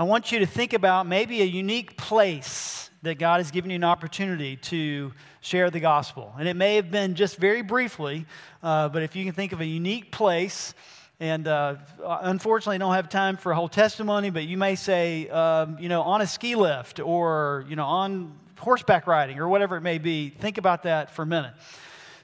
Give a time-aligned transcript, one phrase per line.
[0.00, 3.74] I want you to think about maybe a unique place that God has given you
[3.74, 6.32] an opportunity to share the gospel.
[6.38, 8.24] And it may have been just very briefly,
[8.62, 10.72] uh, but if you can think of a unique place,
[11.18, 15.28] and uh, unfortunately, I don't have time for a whole testimony, but you may say,
[15.30, 19.76] um, you know, on a ski lift or, you know, on horseback riding or whatever
[19.76, 20.28] it may be.
[20.28, 21.54] Think about that for a minute.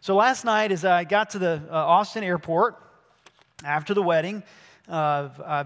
[0.00, 2.80] So last night, as I got to the uh, Austin airport
[3.64, 4.44] after the wedding,
[4.88, 5.64] uh,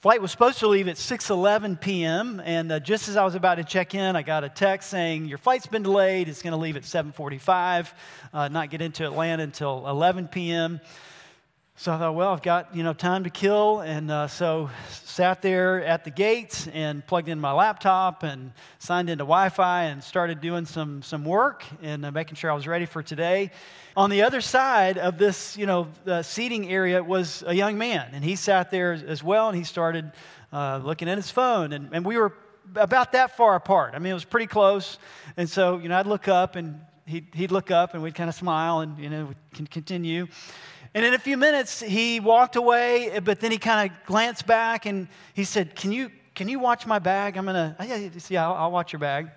[0.00, 2.40] flight was supposed to leave at 6:11 p.m.
[2.44, 5.26] and uh, just as I was about to check in, I got a text saying
[5.26, 6.28] your flight's been delayed.
[6.28, 7.92] It's going to leave at 7:45,
[8.32, 10.80] uh, not get into Atlanta until 11 p.m.
[11.80, 15.42] So I thought, well, I've got you know time to kill, and uh, so sat
[15.42, 18.50] there at the gates and plugged in my laptop and
[18.80, 22.66] signed into Wi-Fi and started doing some some work and uh, making sure I was
[22.66, 23.52] ready for today.
[23.96, 25.86] On the other side of this, you know,
[26.22, 30.10] seating area was a young man, and he sat there as well, and he started
[30.52, 32.34] uh, looking at his phone, and, and we were
[32.74, 33.94] about that far apart.
[33.94, 34.98] I mean, it was pretty close,
[35.36, 38.28] and so you know, I'd look up and he'd, he'd look up, and we'd kind
[38.28, 40.26] of smile, and you know, we can continue.
[40.94, 44.86] And in a few minutes, he walked away, but then he kind of glanced back
[44.86, 47.36] and he said, Can you, can you watch my bag?
[47.36, 49.30] I'm going to, yeah, yeah I'll, I'll, watch your bag.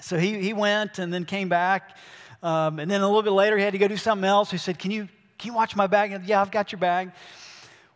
[0.00, 1.96] So he, he went and then came back.
[2.42, 4.50] Um, and then a little bit later, he had to go do something else.
[4.50, 5.08] He said, Can you,
[5.38, 6.12] can you watch my bag?
[6.12, 7.12] And, yeah, I've got your bag.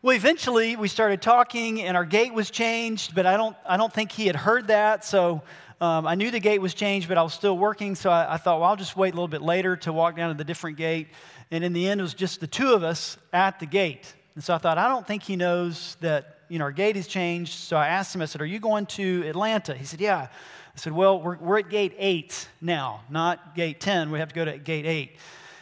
[0.02, 3.92] Well, eventually we started talking, and our gate was changed, but I don't, I don't
[3.92, 5.04] think he had heard that.
[5.04, 5.42] So
[5.80, 7.94] um, I knew the gate was changed, but I was still working.
[7.94, 10.28] So I, I, thought, well, I'll just wait a little bit later to walk down
[10.28, 11.08] to the different gate.
[11.50, 14.12] And in the end, it was just the two of us at the gate.
[14.34, 17.06] And so I thought, I don't think he knows that, you know, our gate has
[17.06, 17.54] changed.
[17.54, 19.74] So I asked him, I said, Are you going to Atlanta?
[19.74, 20.28] He said, Yeah.
[20.28, 24.10] I said, Well, we're, we're at gate eight now, not gate 10.
[24.10, 25.16] We have to go to gate eight.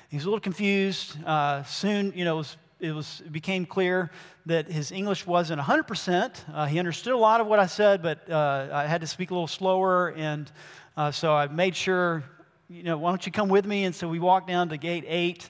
[0.09, 1.17] He was a little confused.
[1.25, 4.11] Uh, soon, you know, was, it, was, it became clear
[4.47, 6.35] that his English wasn't 100%.
[6.53, 9.31] Uh, he understood a lot of what I said, but uh, I had to speak
[9.31, 10.13] a little slower.
[10.13, 10.51] And
[10.97, 12.25] uh, so I made sure,
[12.69, 13.85] you know, why don't you come with me?
[13.85, 15.49] And so we walked down to gate eight.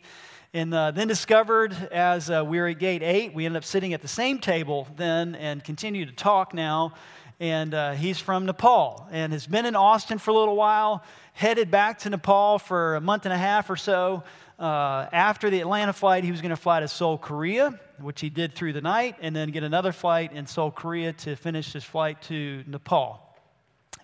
[0.54, 3.92] And uh, then discovered as uh, we were at gate eight, we ended up sitting
[3.92, 6.94] at the same table then and continue to talk now.
[7.40, 11.70] And uh, he's from Nepal and has been in Austin for a little while, headed
[11.70, 14.24] back to Nepal for a month and a half or so.
[14.58, 18.28] Uh, after the Atlanta flight, he was going to fly to Seoul, Korea, which he
[18.28, 21.84] did through the night, and then get another flight in Seoul, Korea to finish his
[21.84, 23.20] flight to Nepal.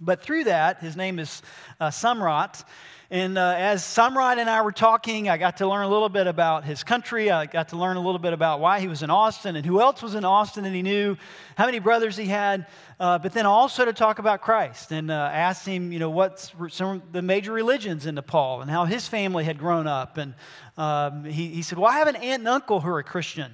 [0.00, 1.42] But through that, his name is
[1.80, 2.64] uh, Samrat.
[3.10, 6.26] And uh, as Samrat and I were talking, I got to learn a little bit
[6.26, 7.30] about his country.
[7.30, 9.80] I got to learn a little bit about why he was in Austin and who
[9.80, 11.16] else was in Austin and he knew,
[11.56, 12.66] how many brothers he had.
[12.98, 16.52] Uh, but then also to talk about Christ and uh, asked him, you know, what's
[16.70, 20.16] some of the major religions in Nepal and how his family had grown up.
[20.16, 20.34] And
[20.78, 23.52] um, he, he said, Well, I have an aunt and uncle who are Christian.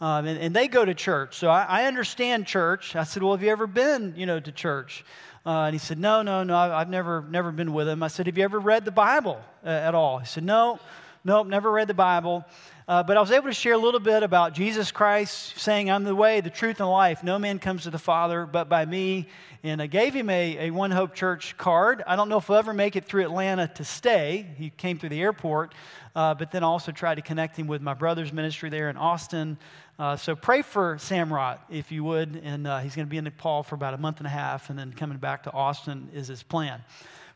[0.00, 1.36] Um, and, and, they go to church.
[1.36, 2.96] So I, I understand church.
[2.96, 5.04] I said, Well, have you ever been, you know, to church?
[5.44, 8.02] Uh, and he said, No, no, no, I've never, never been with him.
[8.02, 10.18] I said, Have you ever read the Bible uh, at all?
[10.18, 10.78] He said, No,
[11.24, 12.44] nope, never read the Bible.
[12.88, 16.02] Uh, but I was able to share a little bit about Jesus Christ saying, I'm
[16.02, 17.22] the way, the truth, and the life.
[17.22, 19.28] No man comes to the Father but by me.
[19.62, 22.02] And I gave him a, a One Hope Church card.
[22.08, 24.48] I don't know if he'll ever make it through Atlanta to stay.
[24.58, 25.74] He came through the airport,
[26.16, 29.58] uh, but then also tried to connect him with my brother's ministry there in Austin.
[29.96, 32.40] Uh, so pray for Samrat, if you would.
[32.42, 34.70] And uh, he's going to be in Nepal for about a month and a half,
[34.70, 36.82] and then coming back to Austin is his plan.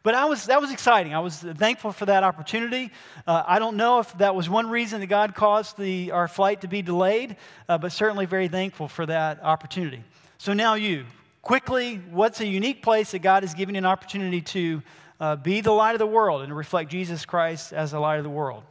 [0.06, 1.15] But I was, that was exciting.
[1.15, 2.93] I was thankful for that opportunity.
[3.27, 6.61] Uh, I don't know if that was one reason that God caused the, our flight
[6.61, 7.34] to be delayed,
[7.69, 10.05] uh, but certainly very thankful for that opportunity.
[10.39, 11.06] So now you,
[11.43, 14.83] quickly, what's a unique place that God has given you an opportunity to
[15.19, 18.19] uh, be the light of the world and to reflect Jesus Christ as the light
[18.19, 18.62] of the world?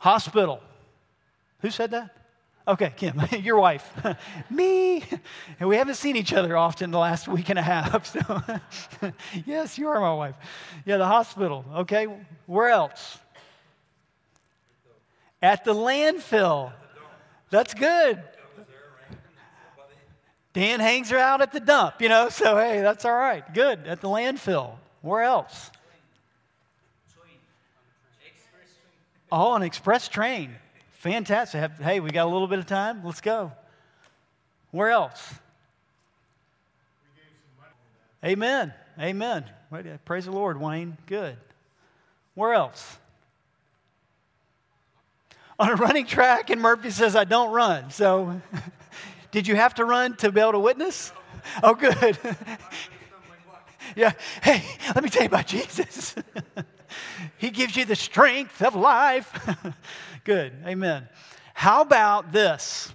[0.00, 0.60] Hospital.
[1.62, 2.14] Who said that?
[2.68, 3.90] Okay, Kim, your wife.
[4.50, 5.02] Me.
[5.58, 8.16] And we haven't seen each other often the last week and a half.
[9.00, 9.12] So,
[9.46, 10.36] yes, you are my wife.
[10.84, 11.64] Yeah, the hospital.
[11.74, 12.06] Okay,
[12.46, 13.18] where else?
[15.42, 16.72] At the landfill.
[17.50, 18.22] That's good.
[20.52, 23.54] Dan hangs her out at the dump, you know, so hey, that's all right.
[23.54, 23.86] Good.
[23.86, 24.72] At the landfill.
[25.00, 25.70] Where else?
[29.32, 30.56] Oh, an express train.
[31.00, 31.70] Fantastic.
[31.80, 33.00] Hey, we got a little bit of time.
[33.02, 33.52] Let's go.
[34.70, 35.32] Where else?
[38.22, 38.74] Amen.
[38.98, 39.46] Amen.
[40.04, 40.98] Praise the Lord, Wayne.
[41.06, 41.38] Good.
[42.34, 42.98] Where else?
[45.58, 47.90] On a running track, and Murphy says, I don't run.
[47.90, 48.38] So,
[49.30, 51.12] did you have to run to be able to witness?
[51.62, 52.18] Oh, good.
[53.96, 54.12] yeah.
[54.42, 54.62] Hey,
[54.94, 56.14] let me tell you about Jesus.
[57.38, 59.32] he gives you the strength of life.
[60.24, 60.52] Good.
[60.66, 61.08] Amen.
[61.54, 62.92] How about this?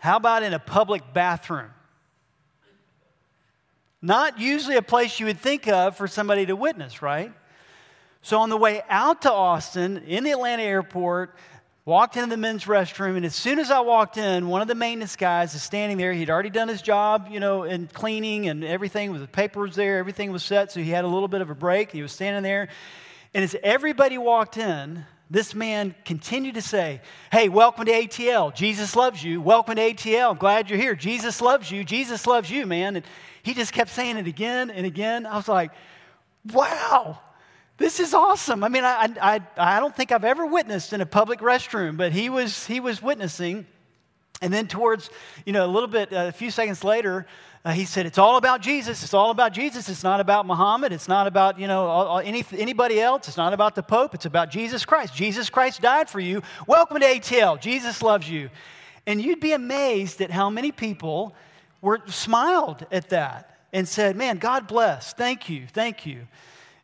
[0.00, 1.70] How about in a public bathroom?
[4.02, 7.32] Not usually a place you would think of for somebody to witness, right?
[8.22, 11.34] So on the way out to Austin, in the Atlanta airport,
[11.90, 14.76] walked into the men's restroom, and as soon as I walked in, one of the
[14.76, 16.12] maintenance guys is standing there.
[16.12, 19.10] He'd already done his job, you know, in cleaning and everything.
[19.10, 21.50] With the paper was there, everything was set, so he had a little bit of
[21.50, 21.90] a break.
[21.90, 22.68] He was standing there,
[23.34, 27.00] and as everybody walked in, this man continued to say,
[27.32, 28.54] Hey, welcome to ATL.
[28.54, 29.40] Jesus loves you.
[29.40, 30.30] Welcome to ATL.
[30.30, 30.94] I'm glad you're here.
[30.94, 31.82] Jesus loves you.
[31.82, 32.94] Jesus loves you, man.
[32.94, 33.04] And
[33.42, 35.26] he just kept saying it again and again.
[35.26, 35.72] I was like,
[36.52, 37.18] Wow,
[37.80, 38.62] this is awesome.
[38.62, 42.12] I mean, I, I, I don't think I've ever witnessed in a public restroom, but
[42.12, 43.66] he was, he was witnessing.
[44.42, 45.08] And then, towards,
[45.46, 47.26] you know, a little bit, uh, a few seconds later,
[47.64, 49.02] uh, he said, It's all about Jesus.
[49.02, 49.88] It's all about Jesus.
[49.88, 50.92] It's not about Muhammad.
[50.92, 53.28] It's not about, you know, all, all, any, anybody else.
[53.28, 54.14] It's not about the Pope.
[54.14, 55.14] It's about Jesus Christ.
[55.14, 56.42] Jesus Christ died for you.
[56.66, 57.58] Welcome to ATL.
[57.58, 58.50] Jesus loves you.
[59.06, 61.34] And you'd be amazed at how many people
[61.80, 65.14] were smiled at that and said, Man, God bless.
[65.14, 65.66] Thank you.
[65.66, 66.26] Thank you.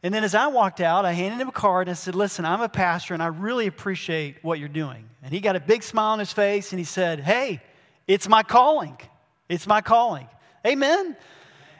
[0.07, 2.45] And then as I walked out, I handed him a card and I said, Listen,
[2.45, 5.11] I'm a pastor and I really appreciate what you're doing.
[5.21, 7.61] And he got a big smile on his face and he said, Hey,
[8.07, 8.97] it's my calling.
[9.49, 10.29] It's my calling.
[10.65, 11.17] Amen?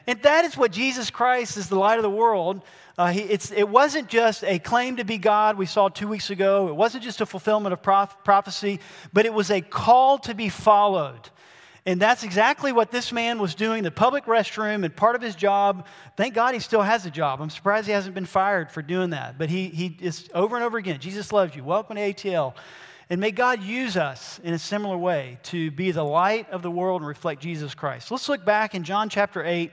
[0.07, 2.63] And that is what Jesus Christ is the light of the world.
[2.97, 6.67] Uh, he, it wasn't just a claim to be God we saw two weeks ago.
[6.67, 8.81] It wasn't just a fulfillment of prof- prophecy,
[9.13, 11.29] but it was a call to be followed.
[11.87, 15.35] And that's exactly what this man was doing the public restroom and part of his
[15.35, 15.87] job.
[16.17, 17.41] Thank God he still has a job.
[17.41, 19.37] I'm surprised he hasn't been fired for doing that.
[19.37, 21.63] But he, he is over and over again Jesus loves you.
[21.63, 22.55] Welcome to ATL.
[23.09, 26.69] And may God use us in a similar way to be the light of the
[26.69, 28.11] world and reflect Jesus Christ.
[28.11, 29.71] Let's look back in John chapter 8.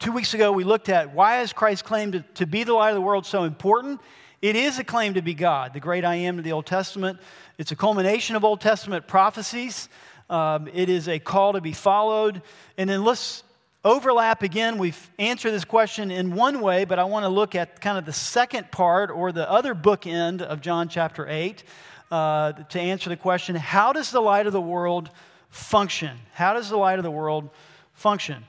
[0.00, 2.90] Two weeks ago, we looked at why is Christ's claim to, to be the light
[2.90, 4.00] of the world so important?
[4.42, 7.20] It is a claim to be God, the great I am of the Old Testament.
[7.56, 9.88] It's a culmination of Old Testament prophecies.
[10.30, 12.42] Um, it is a call to be followed.
[12.76, 13.42] And then let's
[13.84, 14.78] overlap again.
[14.78, 18.04] We've answered this question in one way, but I want to look at kind of
[18.04, 21.64] the second part or the other bookend of John chapter 8
[22.10, 25.10] uh, to answer the question how does the light of the world
[25.50, 26.18] function?
[26.32, 27.48] How does the light of the world
[27.94, 28.44] function?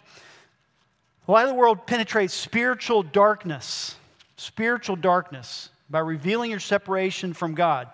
[1.26, 3.96] The light of the world penetrates spiritual darkness,
[4.38, 7.88] spiritual darkness, by revealing your separation from God.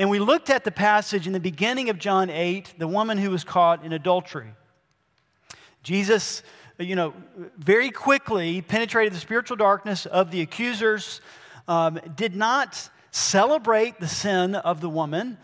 [0.00, 3.28] And we looked at the passage in the beginning of John 8, the woman who
[3.28, 4.54] was caught in adultery.
[5.82, 6.42] Jesus,
[6.78, 7.12] you know,
[7.58, 11.20] very quickly penetrated the spiritual darkness of the accusers,
[11.68, 15.36] um, did not celebrate the sin of the woman,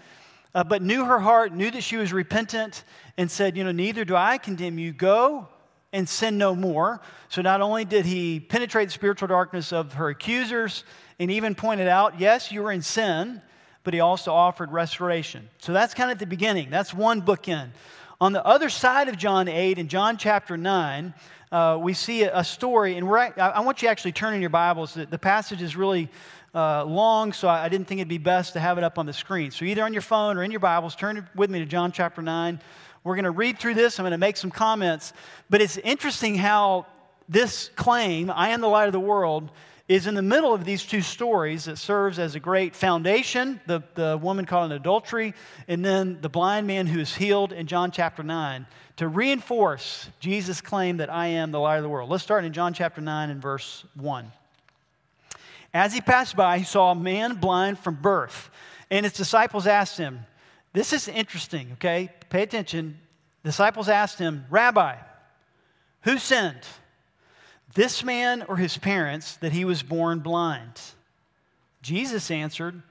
[0.54, 2.84] uh, but knew her heart, knew that she was repentant,
[3.18, 4.90] and said, You know, neither do I condemn you.
[4.90, 5.48] Go
[5.92, 7.02] and sin no more.
[7.28, 10.82] So not only did he penetrate the spiritual darkness of her accusers
[11.18, 13.42] and even pointed out, Yes, you were in sin,
[13.86, 15.48] but he also offered restoration.
[15.58, 16.70] So that's kind of the beginning.
[16.70, 17.68] That's one bookend.
[18.20, 21.14] On the other side of John 8, in John chapter 9,
[21.52, 24.50] uh, we see a, story, and I, I want you to actually turn in your
[24.50, 24.94] Bibles.
[24.94, 26.08] The, passage is really
[26.52, 29.12] uh, long, so I didn't think it'd be best to have it up on the
[29.12, 29.52] screen.
[29.52, 32.22] So either on your phone or in your Bibles, turn with me to John chapter
[32.22, 32.60] 9.
[33.04, 34.00] We're going to read through this.
[34.00, 35.12] I'm going to make some comments.
[35.48, 36.86] But it's interesting how
[37.28, 39.52] this claim, I am the light of the world,
[39.88, 41.66] is in the middle of these two stories.
[41.66, 45.34] that serves as a great foundation the, the woman caught in adultery,
[45.68, 48.66] and then the blind man who is healed in John chapter 9
[48.96, 52.10] to reinforce Jesus' claim that I am the light of the world.
[52.10, 54.32] Let's start in John chapter 9 and verse 1.
[55.72, 58.50] As he passed by, he saw a man blind from birth.
[58.90, 60.20] And his disciples asked him,
[60.72, 62.10] This is interesting, okay?
[62.30, 62.98] Pay attention.
[63.44, 64.96] Disciples asked him, Rabbi,
[66.02, 66.62] who sinned?
[67.76, 70.80] This man or his parents that he was born blind?
[71.82, 72.82] Jesus answered,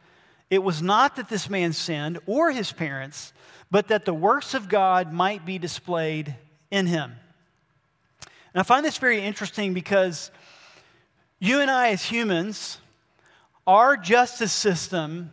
[0.51, 3.33] It was not that this man sinned or his parents,
[3.71, 6.35] but that the works of God might be displayed
[6.69, 7.13] in him.
[8.53, 10.29] And I find this very interesting because
[11.39, 12.77] you and I, as humans,
[13.65, 15.31] our justice system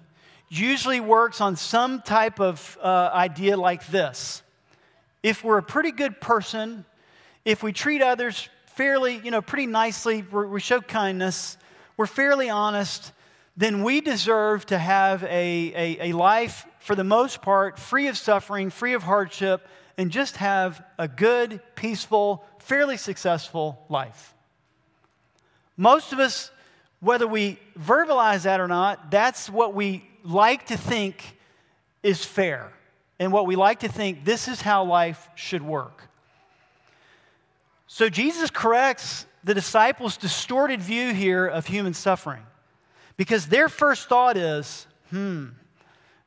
[0.49, 4.43] usually works on some type of uh, idea like this.
[5.23, 6.87] If we're a pretty good person,
[7.45, 11.57] if we treat others fairly, you know, pretty nicely, we show kindness,
[11.97, 13.13] we're fairly honest,
[13.57, 15.29] then we deserve to have a,
[15.75, 20.39] a, a life, for the most part, free of suffering, free of hardship, and just
[20.39, 24.35] have a good, peaceful, fairly successful life.
[25.77, 26.51] Most of us,
[27.01, 31.37] whether we verbalize that or not, that's what we like to think
[32.03, 32.73] is fair.
[33.19, 36.09] And what we like to think this is how life should work.
[37.93, 42.43] So Jesus corrects the disciples' distorted view here of human suffering
[43.19, 45.49] because their first thought is, hmm,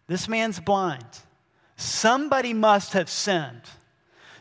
[0.05, 1.07] this man's blind.
[1.75, 3.63] somebody must have sinned.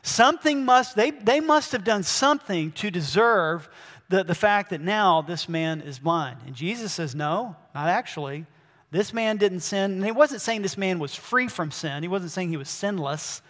[0.02, 3.70] Something must, they, they must have done something to deserve
[4.10, 6.40] the, the fact that now this man is blind.
[6.44, 8.44] And Jesus says, No, not actually.
[8.90, 9.92] This man didn't sin.
[9.92, 12.68] And he wasn't saying this man was free from sin, he wasn't saying he was
[12.68, 13.40] sinless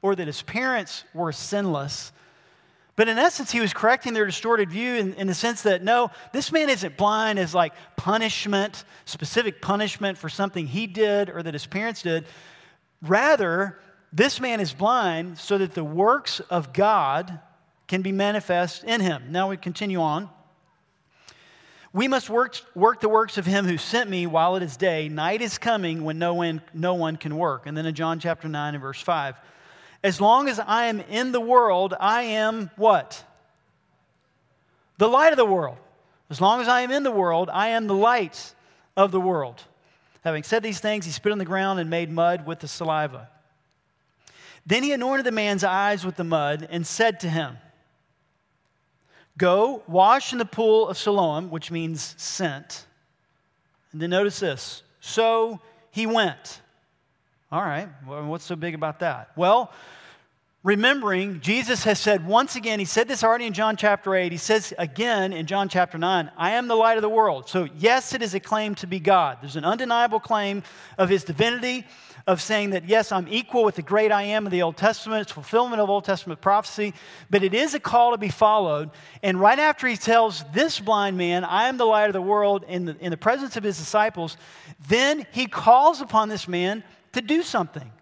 [0.00, 2.12] or that his parents were sinless.
[2.96, 6.10] But in essence, he was correcting their distorted view in, in, the sense that no,
[6.32, 11.52] this man isn't blind as like punishment, specific punishment for something he did or that
[11.52, 12.24] his parents did.
[13.02, 13.78] Rather,
[14.14, 17.38] this man is blind so that the works of God
[17.86, 19.24] can be manifest in him.
[19.28, 20.30] Now we continue on.
[21.92, 25.08] We must work, work the works of him who sent me while it is day.
[25.08, 27.66] Night is coming when no one, no one can work.
[27.66, 29.36] And then in John chapter 9 and verse 5,
[30.06, 33.24] as long as I am in the world, I am what?
[34.98, 35.78] The light of the world.
[36.30, 38.54] As long as I am in the world, I am the light
[38.96, 39.60] of the world.
[40.22, 43.28] Having said these things, he spit on the ground and made mud with the saliva.
[44.64, 47.58] Then he anointed the man's eyes with the mud and said to him,
[49.36, 52.86] Go, wash in the pool of Siloam, which means sent.
[53.90, 54.84] And then notice this.
[55.00, 55.60] So
[55.90, 56.60] he went.
[57.52, 59.30] All right, well, what's so big about that?
[59.36, 59.72] Well,
[60.64, 64.38] remembering Jesus has said once again, he said this already in John chapter 8, he
[64.38, 67.48] says again in John chapter 9, I am the light of the world.
[67.48, 69.38] So, yes, it is a claim to be God.
[69.40, 70.64] There's an undeniable claim
[70.98, 71.84] of his divinity
[72.26, 75.22] of saying that, yes, I'm equal with the great I am of the Old Testament.
[75.22, 76.94] It's fulfillment of Old Testament prophecy,
[77.30, 78.90] but it is a call to be followed.
[79.22, 82.64] And right after he tells this blind man, I am the light of the world,
[82.66, 84.36] in the, in the presence of his disciples,
[84.88, 86.82] then he calls upon this man
[87.16, 87.92] to do something.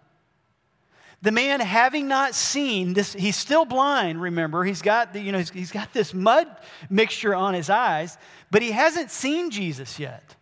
[1.21, 4.63] The man, having not seen this, he's still blind, remember.
[4.63, 6.47] He's got, the, you know, he's, he's got this mud
[6.89, 8.17] mixture on his eyes,
[8.51, 10.35] but he hasn't seen Jesus yet.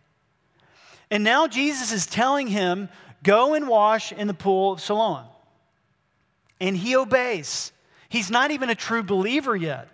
[1.10, 2.88] And now Jesus is telling him
[3.24, 5.24] Go and wash in the pool of Siloam.
[6.60, 7.72] And he obeys.
[8.08, 9.88] He's not even a true believer yet.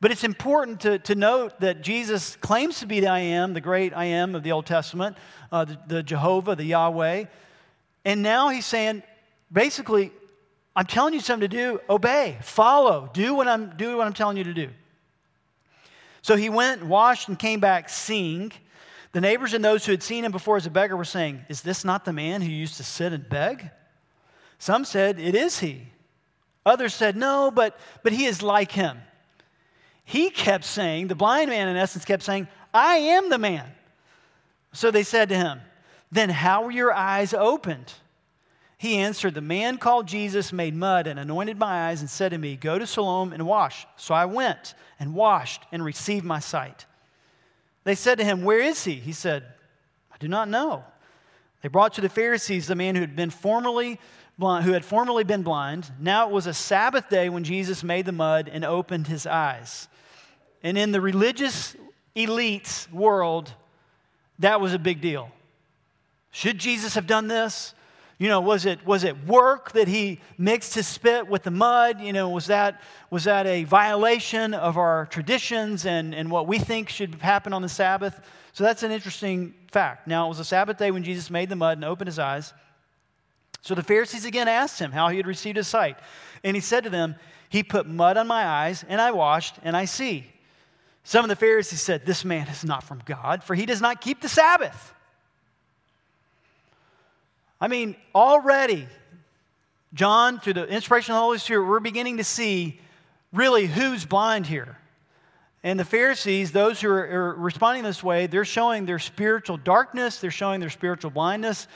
[0.00, 3.60] But it's important to, to note that Jesus claims to be the I am, the
[3.60, 5.16] great I am of the Old Testament,
[5.52, 7.24] uh, the, the Jehovah, the Yahweh.
[8.04, 9.02] And now he's saying,
[9.52, 10.12] basically,
[10.76, 14.36] I'm telling you something to do, obey, follow, do what I'm, do what I'm telling
[14.36, 14.70] you to do.
[16.22, 18.52] So he went, washed, and came back seeing.
[19.12, 21.62] The neighbors and those who had seen him before as a beggar were saying, Is
[21.62, 23.70] this not the man who used to sit and beg?
[24.58, 25.82] Some said, It is he.
[26.66, 28.98] Others said, No, but, but he is like him.
[30.04, 33.66] He kept saying, the blind man in essence kept saying, I am the man.
[34.72, 35.60] So they said to him,
[36.14, 37.92] Then how were your eyes opened?
[38.78, 42.38] He answered, The man called Jesus made mud and anointed my eyes and said to
[42.38, 43.84] me, Go to Siloam and wash.
[43.96, 46.86] So I went and washed and received my sight.
[47.82, 48.94] They said to him, Where is he?
[48.94, 49.42] He said,
[50.12, 50.84] I do not know.
[51.62, 53.98] They brought to the Pharisees the man who had been formerly
[54.38, 55.90] blind, who had formerly been blind.
[55.98, 59.88] Now it was a Sabbath day when Jesus made the mud and opened his eyes.
[60.62, 61.74] And in the religious
[62.14, 63.52] elite's world,
[64.38, 65.32] that was a big deal.
[66.34, 67.74] Should Jesus have done this?
[68.18, 72.00] You know, was it, was it work that he mixed his spit with the mud?
[72.00, 76.58] You know, was that, was that a violation of our traditions and, and what we
[76.58, 78.20] think should happen on the Sabbath?
[78.52, 80.08] So that's an interesting fact.
[80.08, 82.52] Now, it was a Sabbath day when Jesus made the mud and opened his eyes.
[83.60, 85.98] So the Pharisees again asked him how he had received his sight.
[86.42, 87.14] And he said to them,
[87.48, 90.26] He put mud on my eyes, and I washed, and I see.
[91.04, 94.00] Some of the Pharisees said, This man is not from God, for he does not
[94.00, 94.93] keep the Sabbath.
[97.64, 98.86] I mean, already,
[99.94, 102.78] John, through the inspiration of the Holy Spirit, we're beginning to see
[103.32, 104.76] really who's blind here.
[105.62, 110.18] And the Pharisees, those who are, are, responding this way, they're showing their spiritual darkness,
[110.18, 111.66] they're showing their spiritual blindness,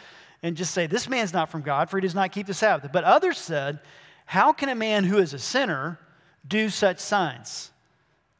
[0.43, 2.93] and just say, This man's not from God, for he does not keep the Sabbath.
[2.93, 3.79] But others said,
[4.27, 5.99] How can a man who is a sinner
[6.47, 7.71] do such signs?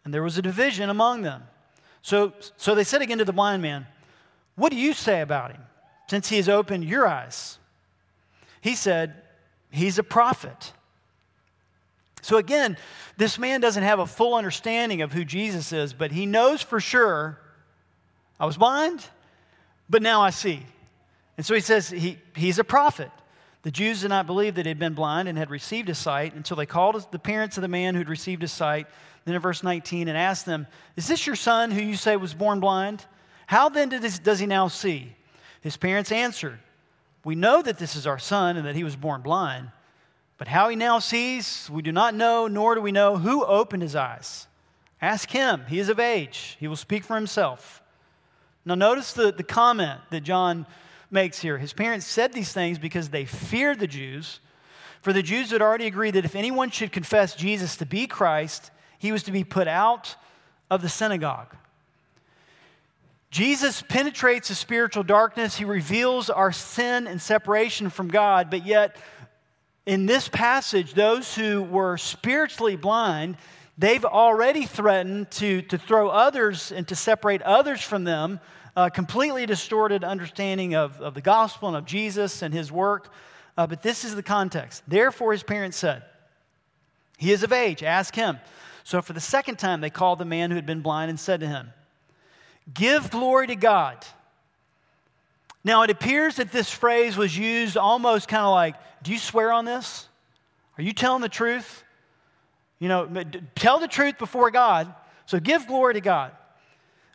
[0.05, 1.45] And there was a division among them.
[2.03, 3.87] So, so they said again to the blind man,
[4.55, 5.63] What do you say about him?
[6.09, 7.59] Since he has opened your eyes.
[8.61, 9.15] He said,
[9.71, 10.73] He's a prophet.
[12.23, 12.77] So again,
[13.17, 16.81] this man doesn't have a full understanding of who Jesus is, but he knows for
[16.81, 17.39] sure
[18.41, 19.05] I was blind,
[19.89, 20.65] but now I see.
[21.37, 23.11] And so he says he, he's a prophet.
[23.63, 26.35] The Jews did not believe that he had been blind and had received his sight
[26.35, 28.87] until they called the parents of the man who had received his sight,
[29.25, 32.35] then in verse 19, and asked them, Is this your son who you say was
[32.35, 33.05] born blind?
[33.47, 35.15] How then does he now see?
[35.61, 36.59] His parents answered,
[37.25, 39.71] We know that this is our son and that he was born blind,
[40.37, 43.83] but how he now sees, we do not know, nor do we know who opened
[43.83, 44.47] his eyes.
[45.01, 45.65] Ask him.
[45.69, 47.83] He is of age, he will speak for himself.
[48.65, 50.67] Now, notice the, the comment that John
[51.11, 51.59] makes here.
[51.59, 54.41] His parents said these things because they feared the Jews.
[55.01, 58.71] For the Jews had already agreed that if anyone should confess Jesus to be Christ,
[58.99, 60.17] he was to be put out
[60.71, 61.57] of the synagogue.
[63.31, 65.57] Jesus penetrates the spiritual darkness.
[65.57, 68.97] He reveals our sin and separation from God, but yet
[69.85, 73.37] in this passage, those who were spiritually blind,
[73.77, 78.41] they've already threatened to, to throw others and to separate others from them,
[78.77, 83.13] a completely distorted understanding of, of the gospel and of Jesus and his work.
[83.57, 84.83] Uh, but this is the context.
[84.87, 86.03] Therefore, his parents said,
[87.17, 88.39] He is of age, ask him.
[88.85, 91.41] So for the second time, they called the man who had been blind and said
[91.41, 91.73] to him,
[92.73, 94.05] Give glory to God.
[95.65, 99.53] Now, it appears that this phrase was used almost kind of like, Do you swear
[99.53, 100.09] on this?
[100.77, 101.85] Are you telling the truth?
[102.79, 104.95] You know, tell the truth before God.
[105.27, 106.33] So give glory to God.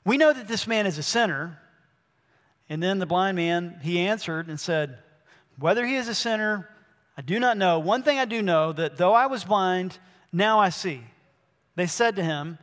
[0.05, 1.59] We know that this man is a sinner.
[2.69, 4.97] And then the blind man, he answered and said,
[5.57, 6.69] Whether he is a sinner,
[7.17, 7.79] I do not know.
[7.79, 9.97] One thing I do know that though I was blind,
[10.31, 11.01] now I see.
[11.75, 12.57] They said to him,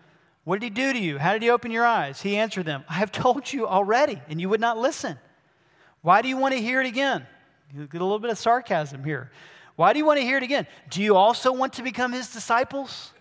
[0.45, 1.19] What did he do to you?
[1.19, 2.21] How did he open your eyes?
[2.23, 5.19] He answered them, I have told you already, and you would not listen.
[6.03, 7.27] Why do you want to hear it again?
[7.75, 9.31] You get a little bit of sarcasm here.
[9.77, 10.67] Why do you want to hear it again?
[10.91, 13.13] Do you also want to become his disciples?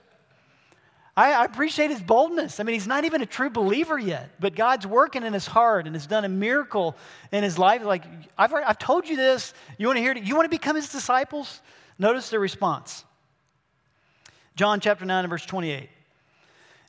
[1.16, 2.62] I, appreciate his boldness.
[2.62, 5.86] I mean, he's not even a true believer yet, but God's working in his heart
[5.86, 6.96] and has done a miracle
[7.34, 7.84] in his life.
[7.84, 8.06] Like,
[8.38, 9.54] I've, I've told you this.
[9.78, 10.24] You want to hear it?
[10.24, 11.62] You want to become his disciples?
[11.98, 13.04] Notice the response.
[14.56, 15.90] John chapter 9 and verse 28.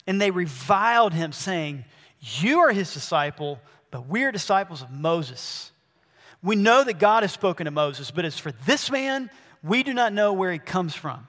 [0.07, 1.85] And they reviled him, saying,
[2.21, 5.73] You are his disciple, but we are disciples of Moses.
[6.42, 9.30] We know that God has spoken to Moses, but as for this man,
[9.62, 11.26] we do not know where he comes from.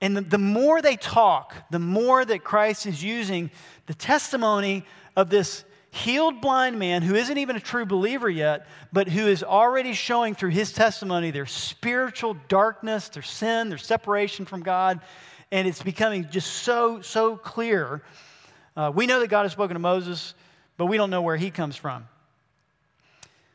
[0.00, 3.50] And the, the, more they talk, the more that Christ is using
[3.86, 4.84] the testimony
[5.16, 9.42] of this healed blind man who isn't even a true believer yet, but who is
[9.42, 15.00] already showing through his testimony their spiritual darkness, their sin, their separation from God.
[15.52, 18.02] And it's becoming just so, so clear.
[18.76, 20.34] Uh, we know that God has spoken to Moses,
[20.76, 22.06] but we don't know where he comes from.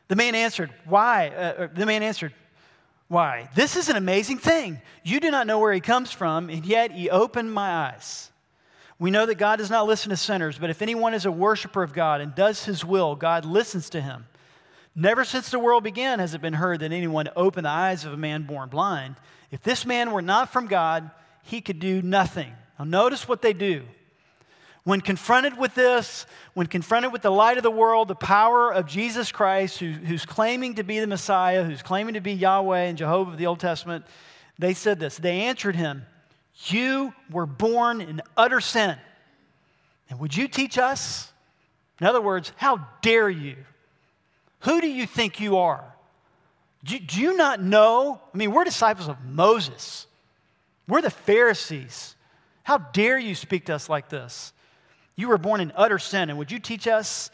[0.08, 1.28] The man answered, Why?
[1.28, 2.32] Uh, uh, the man answered,
[3.08, 3.48] Why?
[3.54, 4.80] This is an amazing thing.
[5.02, 8.30] You do not know where he comes from, and yet he opened my eyes.
[8.98, 11.82] We know that God does not listen to sinners, but if anyone is a worshiper
[11.82, 14.26] of God and does his will, God listens to him.
[14.94, 18.14] Never since the world began has it been heard that anyone opened the eyes of
[18.14, 19.16] a man born blind.
[19.50, 21.10] If this man were not from God,
[21.46, 22.52] he could do nothing.
[22.78, 23.84] Now, notice what they do.
[24.82, 28.86] When confronted with this, when confronted with the light of the world, the power of
[28.86, 32.98] Jesus Christ, who, who's claiming to be the Messiah, who's claiming to be Yahweh and
[32.98, 34.04] Jehovah of the Old Testament,
[34.58, 35.16] they said this.
[35.16, 36.04] They answered him,
[36.66, 38.96] You were born in utter sin.
[40.10, 41.32] And would you teach us?
[42.00, 43.56] In other words, how dare you?
[44.60, 45.84] Who do you think you are?
[46.84, 48.20] Do, do you not know?
[48.32, 50.05] I mean, we're disciples of Moses,
[50.88, 52.14] we're the Pharisees.
[52.62, 54.52] How dare you speak to us like this?
[55.16, 57.30] You were born in utter sin, and would you teach us?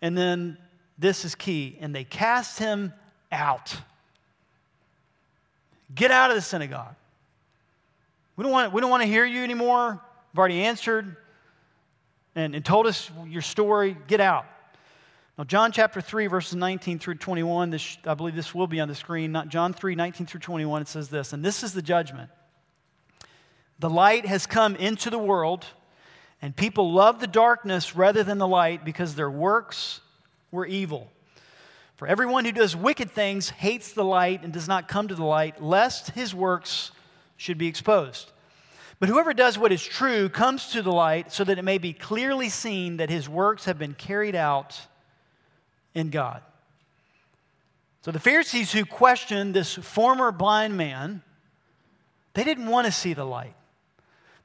[0.00, 0.58] And then
[0.98, 1.76] this is key.
[1.80, 2.92] And they cast him
[3.32, 3.74] out.
[5.94, 6.94] Get out of the synagogue.
[8.36, 10.00] We don't want, we don't want to hear you anymore.
[10.32, 11.16] I've already answered
[12.34, 13.96] and, and told us your story.
[14.06, 14.44] Get out.
[15.38, 18.88] Now, John chapter 3, verses 19 through 21, this, I believe this will be on
[18.88, 19.32] the screen.
[19.32, 22.30] Not John 3, 19 through 21, it says this, and this is the judgment.
[23.78, 25.66] The light has come into the world
[26.40, 30.00] and people love the darkness rather than the light because their works
[30.50, 31.10] were evil.
[31.96, 35.24] For everyone who does wicked things hates the light and does not come to the
[35.24, 36.92] light, lest his works
[37.36, 38.30] should be exposed.
[39.00, 41.92] But whoever does what is true comes to the light so that it may be
[41.92, 44.78] clearly seen that his works have been carried out
[45.94, 46.42] in God.
[48.02, 51.22] So the Pharisees who questioned this former blind man,
[52.34, 53.55] they didn't want to see the light.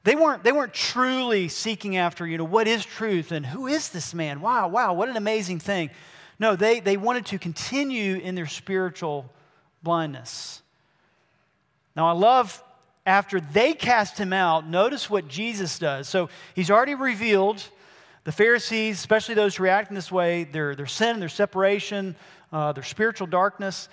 [0.04, 3.90] They weren't, they weren't truly seeking after, you know, what is truth and who is
[3.90, 4.40] this man?
[4.40, 5.90] Wow, wow, what an amazing thing.
[6.38, 9.30] No, they, they wanted to continue in their spiritual
[9.82, 10.62] blindness.
[11.94, 12.62] Now, I love
[13.06, 16.08] after they cast him out, notice what Jesus does.
[16.08, 17.62] So he's already revealed
[18.24, 22.14] the Pharisees, especially those reacting this way, their, their sin, their separation,
[22.52, 23.88] uh, their spiritual darkness.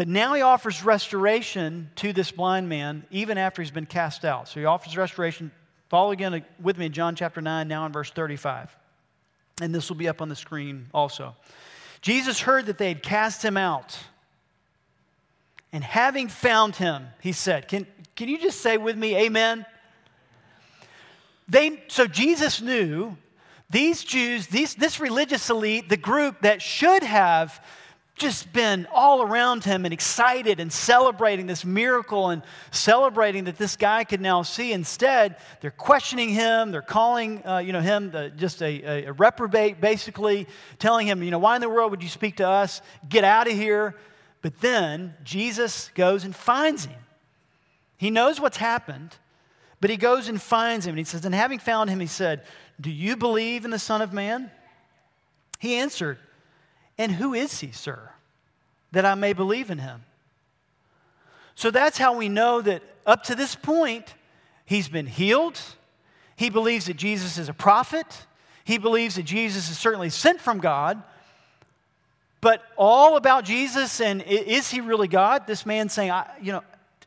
[0.00, 4.48] But now he offers restoration to this blind man even after he's been cast out.
[4.48, 5.50] So he offers restoration.
[5.90, 8.74] Follow again with me in John chapter 9, now in verse 35.
[9.60, 11.36] And this will be up on the screen also.
[12.00, 13.98] Jesus heard that they had cast him out.
[15.70, 17.86] And having found him, he said, Can,
[18.16, 19.66] can you just say with me, Amen?
[21.46, 23.18] They, so Jesus knew
[23.68, 27.62] these Jews, these, this religious elite, the group that should have
[28.20, 33.74] just been all around him and excited and celebrating this miracle and celebrating that this
[33.76, 34.72] guy could now see.
[34.72, 36.70] Instead, they're questioning him.
[36.70, 40.46] They're calling, uh, you know, him the, just a, a, reprobate, basically
[40.78, 42.82] telling him, you know, why in the world would you speak to us?
[43.08, 43.96] Get out of here.
[44.42, 47.00] But then Jesus goes and finds him.
[47.96, 49.16] He knows what's happened,
[49.80, 50.90] but he goes and finds him.
[50.90, 52.44] And he says, and having found him, he said,
[52.80, 54.50] do you believe in the Son of Man?
[55.58, 56.18] He answered,
[57.00, 58.10] And who is he, sir,
[58.92, 60.04] that I may believe in him?
[61.54, 64.14] So that's how we know that up to this point,
[64.66, 65.58] he's been healed.
[66.36, 68.26] He believes that Jesus is a prophet.
[68.64, 71.02] He believes that Jesus is certainly sent from God.
[72.42, 75.46] But all about Jesus and is he really God?
[75.46, 76.62] This man saying, you know,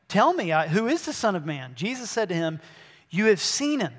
[0.08, 1.74] tell me, who is the Son of Man?
[1.76, 2.62] Jesus said to him,
[3.12, 3.94] You have seen him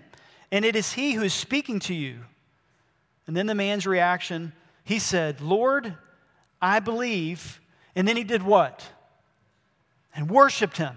[0.51, 2.19] and it is he who is speaking to you.
[3.29, 4.55] And then the man's reaction,
[4.85, 5.97] he said, Lord,
[6.61, 7.61] I believe.
[7.97, 8.87] And then he did what?
[10.15, 10.97] And worshiped him.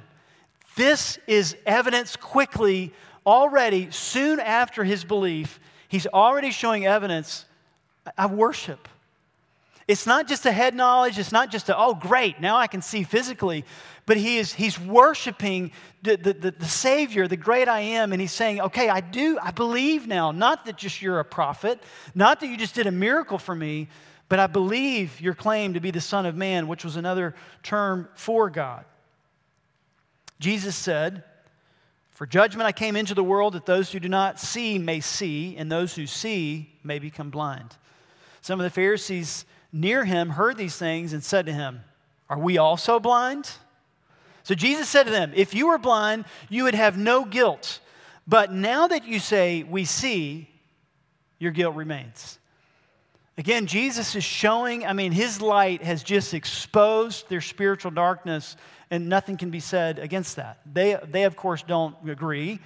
[0.75, 2.93] This is evidence quickly,
[3.25, 7.45] already, soon after his belief, he's already showing evidence.
[8.17, 8.87] I worship.
[9.87, 12.81] It's not just a head knowledge, it's not just a, oh, great, now I can
[12.81, 13.63] see physically,
[14.05, 15.71] but he is, he's worshiping
[16.01, 19.39] the, the, the, the Savior, the great I am, and he's saying, okay, I do,
[19.41, 21.81] I believe now, not that just you're a prophet,
[22.13, 23.87] not that you just did a miracle for me,
[24.27, 28.09] but I believe your claim to be the Son of Man, which was another term
[28.13, 28.83] for God.
[30.39, 31.23] Jesus said,
[32.11, 35.55] For judgment I came into the world that those who do not see may see,
[35.55, 37.77] and those who see may become blind.
[38.41, 41.81] Some of the Pharisees near him heard these things and said to him,
[42.29, 43.51] Are we also blind?
[44.43, 47.79] So Jesus said to them, If you were blind, you would have no guilt.
[48.27, 50.49] But now that you say, We see,
[51.39, 52.39] your guilt remains.
[53.37, 58.55] Again, Jesus is showing, I mean, his light has just exposed their spiritual darkness,
[58.89, 60.59] and nothing can be said against that.
[60.65, 62.59] They, they of course, don't agree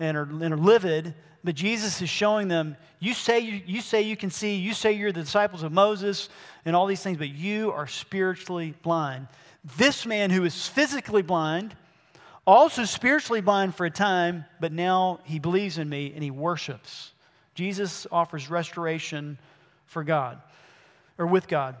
[0.00, 4.02] and are, and are livid, but Jesus is showing them, you say you, you say
[4.02, 6.30] you can see, you say you're the disciples of Moses
[6.64, 9.28] and all these things, but you are spiritually blind.
[9.76, 11.76] This man who is physically blind,
[12.46, 17.12] also spiritually blind for a time, but now he believes in me and he worships.
[17.54, 19.38] Jesus offers restoration
[19.86, 20.40] for God
[21.18, 21.76] or with God.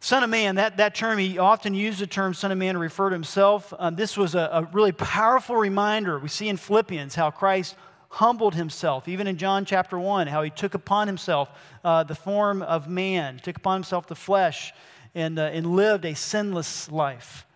[0.00, 2.80] Son of man, that, that term, he often used the term son of man to
[2.80, 3.72] refer to himself.
[3.78, 6.18] Um, this was a, a really powerful reminder.
[6.18, 7.74] We see in Philippians how Christ
[8.10, 11.50] humbled himself, even in John chapter 1, how he took upon himself
[11.84, 14.72] uh, the form of man, took upon himself the flesh,
[15.14, 17.46] and, uh, and lived a sinless life.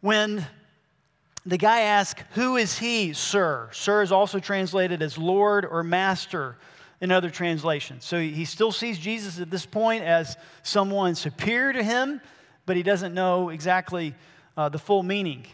[0.00, 0.46] When
[1.44, 3.68] the guy asked, Who is he, sir?
[3.72, 6.56] Sir is also translated as Lord or Master
[7.02, 8.04] in other translations.
[8.04, 12.20] So he still sees Jesus at this point as someone superior to him,
[12.64, 14.14] but he doesn't know exactly
[14.56, 15.44] uh, the full meaning.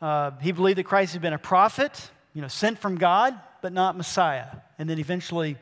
[0.00, 3.72] Uh, he believed that Christ had been a prophet, you know, sent from God, but
[3.72, 4.46] not Messiah.
[4.78, 5.56] And then eventually,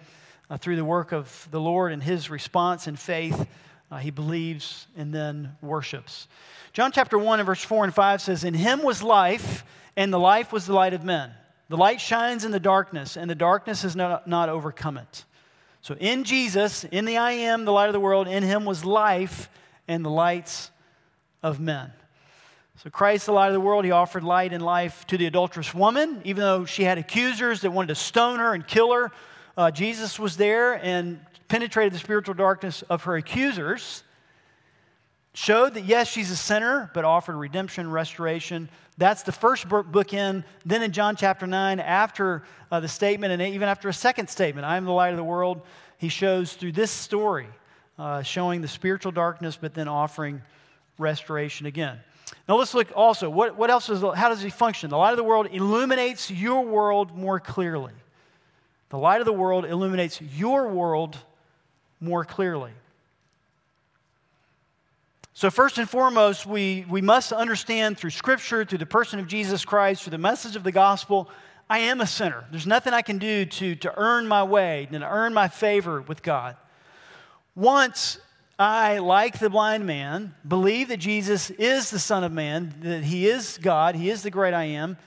[0.50, 3.46] uh, through the work of the Lord and his response and faith,
[3.90, 6.28] uh, he believes and then worships.
[6.74, 9.64] John chapter 1 and verse 4 and 5 says, In him was life,
[9.96, 11.32] and the life was the light of men.
[11.72, 15.24] The light shines in the darkness, and the darkness has not, not overcome it.
[15.80, 18.84] So in Jesus, in the I am, the light of the world, in him was
[18.84, 19.48] life
[19.88, 20.70] and the lights
[21.42, 21.90] of men.
[22.76, 25.72] So, Christ, the light of the world, he offered light and life to the adulterous
[25.72, 29.10] woman, even though she had accusers that wanted to stone her and kill her.
[29.56, 34.02] Uh, Jesus was there and penetrated the spiritual darkness of her accusers,
[35.32, 38.68] showed that, yes, she's a sinner, but offered redemption, restoration.
[38.98, 40.44] That's the first book in.
[40.66, 44.66] Then in John chapter 9, after uh, the statement, and even after a second statement,
[44.66, 45.62] I am the light of the world,
[45.96, 47.48] he shows through this story,
[47.98, 50.42] uh, showing the spiritual darkness, but then offering
[50.98, 52.00] restoration again.
[52.48, 54.90] Now let's look also, what, what else is, how does he function?
[54.90, 57.92] The light of the world illuminates your world more clearly.
[58.90, 61.16] The light of the world illuminates your world
[62.00, 62.72] more clearly.
[65.34, 69.64] So, first and foremost, we, we must understand through Scripture, through the person of Jesus
[69.64, 71.30] Christ, through the message of the gospel,
[71.70, 72.44] I am a sinner.
[72.50, 76.02] There's nothing I can do to, to earn my way and to earn my favor
[76.02, 76.56] with God.
[77.54, 78.18] Once
[78.58, 83.26] I, like the blind man, believe that Jesus is the Son of Man, that He
[83.26, 84.98] is God, He is the great I am,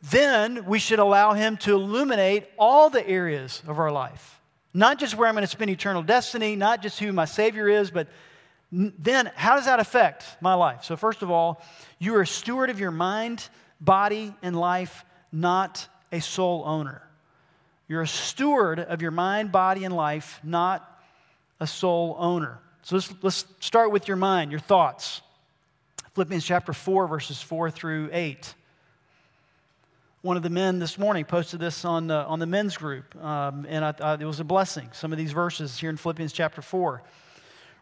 [0.00, 4.40] then we should allow Him to illuminate all the areas of our life.
[4.72, 7.90] Not just where I'm going to spend eternal destiny, not just who my Savior is,
[7.90, 8.06] but
[8.72, 10.84] then how does that affect my life?
[10.84, 11.62] So, first of all,
[11.98, 13.48] you are a steward of your mind,
[13.80, 17.02] body, and life, not a sole owner.
[17.88, 20.86] You're a steward of your mind, body, and life, not
[21.58, 22.60] a sole owner.
[22.82, 25.20] So let's, let's start with your mind, your thoughts.
[26.14, 28.54] Philippians chapter 4, verses 4 through 8.
[30.22, 33.66] One of the men this morning posted this on the, on the men's group, um,
[33.68, 34.88] and I, I, it was a blessing.
[34.92, 37.02] Some of these verses here in Philippians chapter 4.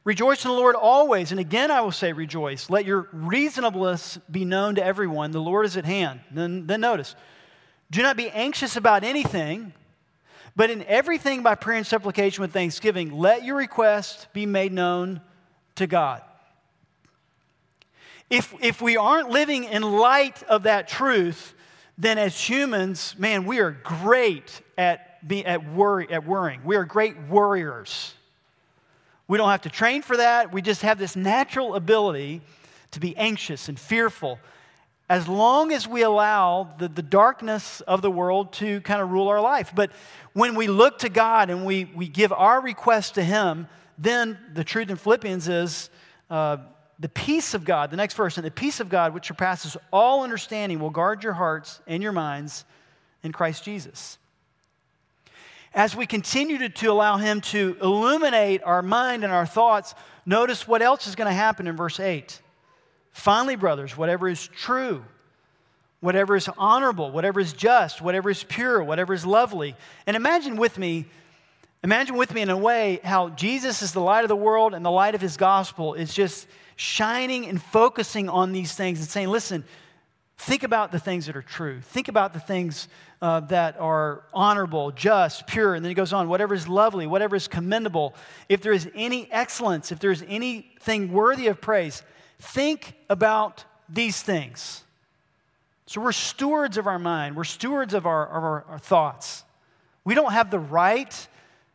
[0.04, 2.70] Rejoice in the Lord always, and again I will say rejoice.
[2.70, 5.32] Let your reasonableness be known to everyone.
[5.32, 6.20] The Lord is at hand.
[6.30, 7.14] Then, then notice,
[7.90, 9.72] do not be anxious about anything,
[10.56, 15.20] but in everything by prayer and supplication with thanksgiving, let your request be made known
[15.76, 16.22] to God.
[18.30, 21.54] If, if we aren't living in light of that truth,
[21.96, 26.60] then as humans, man, we are great at, be, at, worry, at worrying.
[26.64, 28.14] We are great worriers.
[29.28, 30.52] We don't have to train for that.
[30.52, 32.40] We just have this natural ability
[32.92, 34.38] to be anxious and fearful
[35.10, 39.28] as long as we allow the, the darkness of the world to kind of rule
[39.28, 39.72] our life.
[39.74, 39.90] But
[40.34, 44.64] when we look to God and we, we give our request to Him, then the
[44.64, 45.90] truth in Philippians is
[46.30, 46.58] uh,
[46.98, 50.24] the peace of God, the next verse, and the peace of God, which surpasses all
[50.24, 52.64] understanding, will guard your hearts and your minds
[53.22, 54.18] in Christ Jesus.
[55.78, 59.94] As we continue to, to allow Him to illuminate our mind and our thoughts,
[60.26, 62.42] notice what else is going to happen in verse 8.
[63.12, 65.04] Finally, brothers, whatever is true,
[66.00, 69.76] whatever is honorable, whatever is just, whatever is pure, whatever is lovely.
[70.04, 71.06] And imagine with me,
[71.84, 74.84] imagine with me in a way how Jesus is the light of the world and
[74.84, 79.28] the light of his gospel is just shining and focusing on these things and saying,
[79.28, 79.62] listen,
[80.38, 81.80] think about the things that are true.
[81.80, 82.88] Think about the things
[83.20, 85.74] uh, that are honorable, just, pure.
[85.74, 88.14] And then he goes on, whatever is lovely, whatever is commendable.
[88.48, 92.02] If there is any excellence, if there is anything worthy of praise,
[92.38, 94.84] Think about these things.
[95.86, 99.44] So we're stewards of our mind, we're stewards of our, of our, our thoughts.
[100.04, 101.28] We don't have the right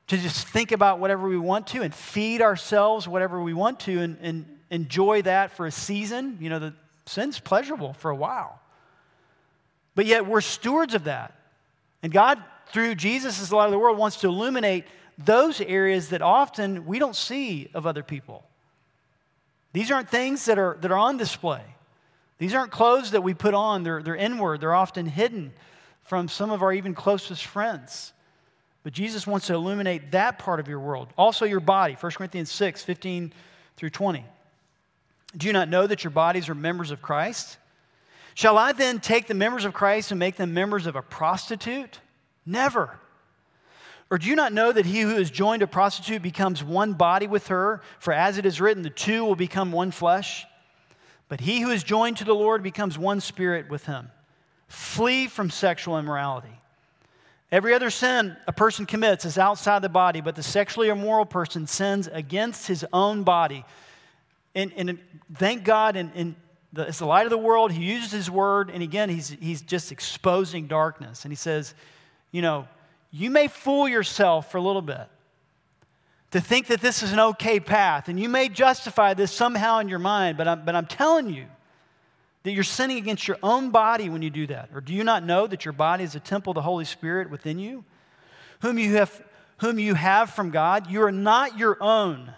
[0.07, 3.99] to just think about whatever we want to and feed ourselves whatever we want to
[3.99, 6.37] and, and enjoy that for a season.
[6.39, 6.73] You know, the
[7.05, 8.59] sin's pleasurable for a while.
[9.95, 11.33] But yet we're stewards of that.
[12.01, 14.85] And God, through Jesus as the light of the world, wants to illuminate
[15.17, 18.43] those areas that often we don't see of other people.
[19.73, 21.61] These aren't things that are, that are on display.
[22.39, 25.53] These aren't clothes that we put on, they're, they're inward, they're often hidden
[26.01, 28.11] from some of our even closest friends.
[28.83, 31.07] But Jesus wants to illuminate that part of your world.
[31.17, 33.33] Also, your body, 1 Corinthians 6 15
[33.77, 34.25] through 20.
[35.35, 37.57] Do you not know that your bodies are members of Christ?
[38.35, 41.99] Shall I then take the members of Christ and make them members of a prostitute?
[42.45, 42.99] Never.
[44.09, 47.27] Or do you not know that he who is joined a prostitute becomes one body
[47.27, 47.81] with her?
[47.99, 50.45] For as it is written, the two will become one flesh.
[51.29, 54.11] But he who is joined to the Lord becomes one spirit with him.
[54.67, 56.59] Flee from sexual immorality.
[57.51, 61.67] Every other sin a person commits is outside the body, but the sexually immoral person
[61.67, 63.63] sins against his own body.
[64.55, 64.99] And, and
[65.35, 66.35] thank God, and, and
[66.71, 67.71] the, it's the light of the world.
[67.71, 71.25] He uses his word, and again, he's, he's just exposing darkness.
[71.25, 71.73] And he says,
[72.31, 72.67] you know,
[73.11, 75.07] you may fool yourself for a little bit
[76.31, 79.87] to think that this is an okay path, and you may justify this somehow in
[79.87, 81.45] your mind, but I'm, but I'm telling you
[82.41, 84.69] that you're sinning against your own body when you do that.
[84.73, 87.29] Or do you not know that your body is a temple of the Holy Spirit
[87.29, 87.85] within you,
[88.61, 89.23] whom you have,
[89.57, 90.89] whom you have from God?
[90.89, 92.33] You are not your own.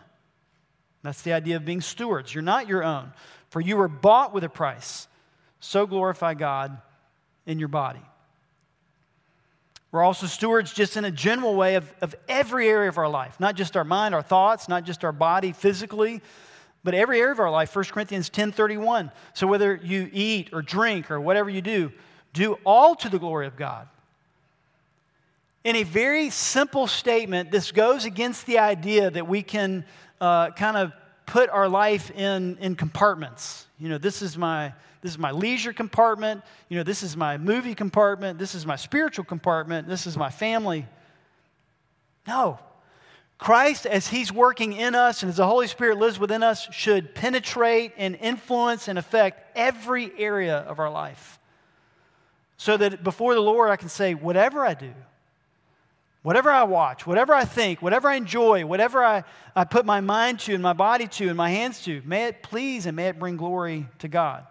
[1.06, 2.34] That's the idea of being stewards.
[2.34, 3.14] You're not your own,
[3.50, 5.08] for you were bought with a price.
[5.60, 6.78] So glorify God
[7.46, 8.02] in your body.
[9.92, 13.40] We're also stewards just in a general way of, of every area of our life,
[13.40, 16.22] not just our mind, our thoughts, not just our body physically,
[16.84, 17.74] but every area of our life.
[17.74, 19.12] 1 Corinthians 10:31.
[19.34, 21.94] So whether you eat or drink or whatever you do,
[22.34, 23.88] do all to the glory of God.
[25.64, 29.84] In a very simple statement, this goes against the idea that we can
[30.22, 30.94] uh, kind of
[31.26, 33.68] put our life in, in compartments.
[33.80, 36.42] You know, this is my this is my leisure compartment.
[36.68, 38.40] You know, this is my movie compartment.
[38.40, 39.88] This is my spiritual compartment.
[39.88, 40.88] This is my family.
[42.28, 42.58] No.
[43.38, 47.14] Christ, as He's working in us and as the Holy Spirit lives within us, should
[47.14, 51.40] penetrate and influence and affect every area of our life.
[52.58, 54.94] So that before the Lord, I can say, whatever I do,
[56.26, 59.24] whatever I watch, whatever I think, whatever I enjoy, whatever I,
[59.56, 62.42] I put my mind to and my body to and my hands to, may it
[62.42, 64.44] please and may it bring glory to God.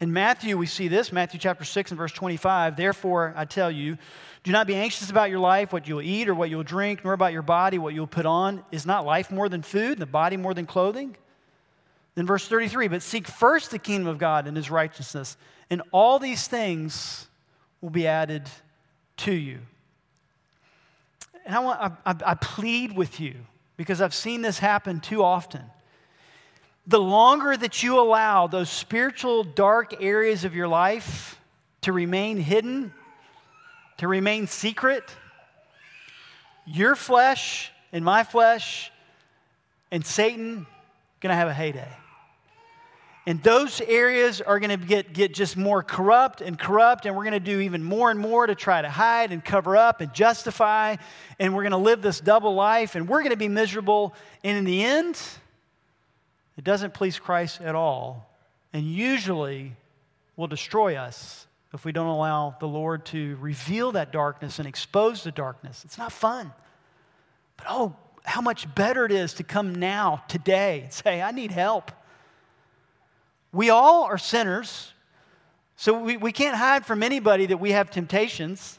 [0.00, 2.76] In Matthew, we see this Matthew chapter 6 and verse 25.
[2.76, 3.98] Therefore, I tell you,
[4.42, 7.12] do not be anxious about your life, what you'll eat or what you'll drink, nor
[7.12, 8.64] about your body, what you'll put on.
[8.72, 11.14] Is not life more than food, and the body more than clothing?
[12.14, 15.36] Then, verse 33 But seek first the kingdom of God and his righteousness,
[15.68, 17.28] and all these things
[17.82, 18.48] will be added
[19.18, 19.58] to you.
[21.44, 23.34] And I, want, I, I, plead with you
[23.76, 25.62] because I've seen this happen too often.
[26.86, 31.40] The longer that you allow those spiritual dark areas of your life
[31.82, 32.92] to remain hidden,
[33.98, 35.04] to remain secret,
[36.64, 38.90] your flesh and my flesh
[39.90, 40.66] and Satan
[41.20, 41.88] going to have a heyday.
[43.24, 47.22] And those areas are going to get, get just more corrupt and corrupt, and we're
[47.22, 50.12] going to do even more and more to try to hide and cover up and
[50.12, 50.96] justify,
[51.38, 54.12] and we're going to live this double life, and we're going to be miserable.
[54.42, 55.20] And in the end,
[56.56, 58.28] it doesn't please Christ at all,
[58.72, 59.76] and usually
[60.36, 65.22] will destroy us if we don't allow the Lord to reveal that darkness and expose
[65.22, 65.84] the darkness.
[65.84, 66.52] It's not fun.
[67.56, 71.52] But oh, how much better it is to come now, today, and say, I need
[71.52, 71.92] help.
[73.52, 74.92] We all are sinners,
[75.76, 78.78] so we, we can't hide from anybody that we have temptations.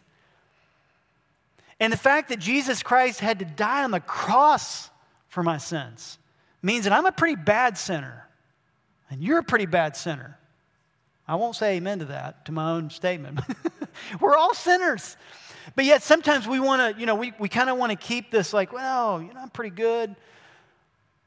[1.79, 4.89] And the fact that Jesus Christ had to die on the cross
[5.27, 6.17] for my sins
[6.61, 8.27] means that I'm a pretty bad sinner,
[9.09, 10.39] and you're a pretty bad sinner.
[11.27, 13.39] I won't say amen to that, to my own statement.
[14.19, 15.15] We're all sinners.
[15.75, 18.31] But yet sometimes we want to, you know, we, we kind of want to keep
[18.31, 20.15] this like, well, you know, I'm pretty good.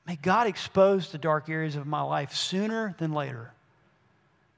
[0.07, 3.53] May God expose the dark areas of my life sooner than later.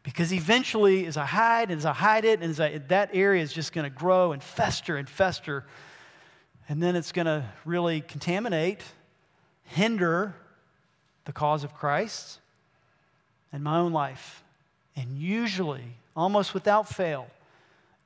[0.02, 3.42] Because eventually, as I hide, and as I hide it, and as I, that area
[3.42, 5.64] is just going to grow and fester and fester,
[6.68, 8.82] and then it's going to really contaminate,
[9.64, 10.34] hinder
[11.24, 12.40] the cause of Christ
[13.52, 14.42] and my own life.
[14.96, 15.84] And usually,
[16.16, 17.28] almost without fail,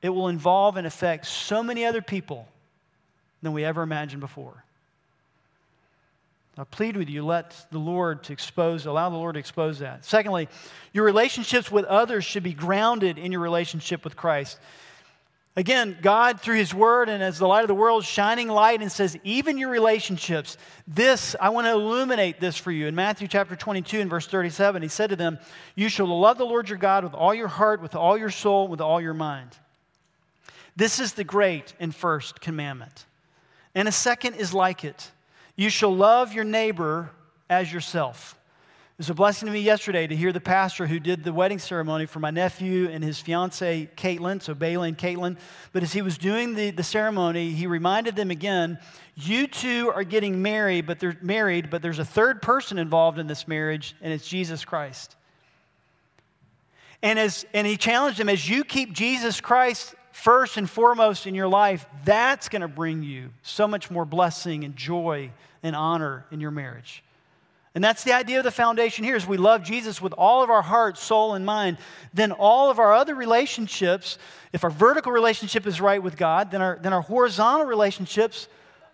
[0.01, 2.49] it will involve and affect so many other people
[3.43, 4.65] than we ever imagined before.
[6.59, 10.05] I plead with you, let the Lord to expose, allow the Lord to expose that.
[10.05, 10.49] Secondly,
[10.93, 14.59] your relationships with others should be grounded in your relationship with Christ.
[15.57, 18.93] Again, God, through His Word and as the light of the world, shining light and
[18.93, 22.87] says, even your relationships, this, I want to illuminate this for you.
[22.87, 25.39] In Matthew chapter 22 and verse 37, He said to them,
[25.75, 28.69] You shall love the Lord your God with all your heart, with all your soul,
[28.69, 29.51] with all your mind.
[30.77, 33.07] This is the great and first commandment.
[33.75, 35.11] And a second is like it
[35.57, 37.11] you shall love your neighbor
[37.49, 38.39] as yourself.
[38.93, 41.59] It was a blessing to me yesterday to hear the pastor who did the wedding
[41.59, 45.39] ceremony for my nephew and his fiancee, Caitlin, so Bailey and Caitlin.
[45.73, 48.79] But as he was doing the, the ceremony, he reminded them again
[49.15, 53.27] you two are getting married, but they're married, but there's a third person involved in
[53.27, 55.17] this marriage, and it's Jesus Christ.
[57.03, 61.35] And, as, and he challenged them as you keep Jesus Christ first and foremost in
[61.35, 65.31] your life, that's going to bring you so much more blessing and joy
[65.63, 67.03] and honor in your marriage.
[67.75, 70.51] And that's the idea of the foundation here is we love Jesus with all of
[70.51, 71.79] our heart, soul, and mind.
[72.13, 74.19] Then all of our other relationships,
[74.53, 78.47] if our vertical relationship is right with God, then our, then our horizontal relationships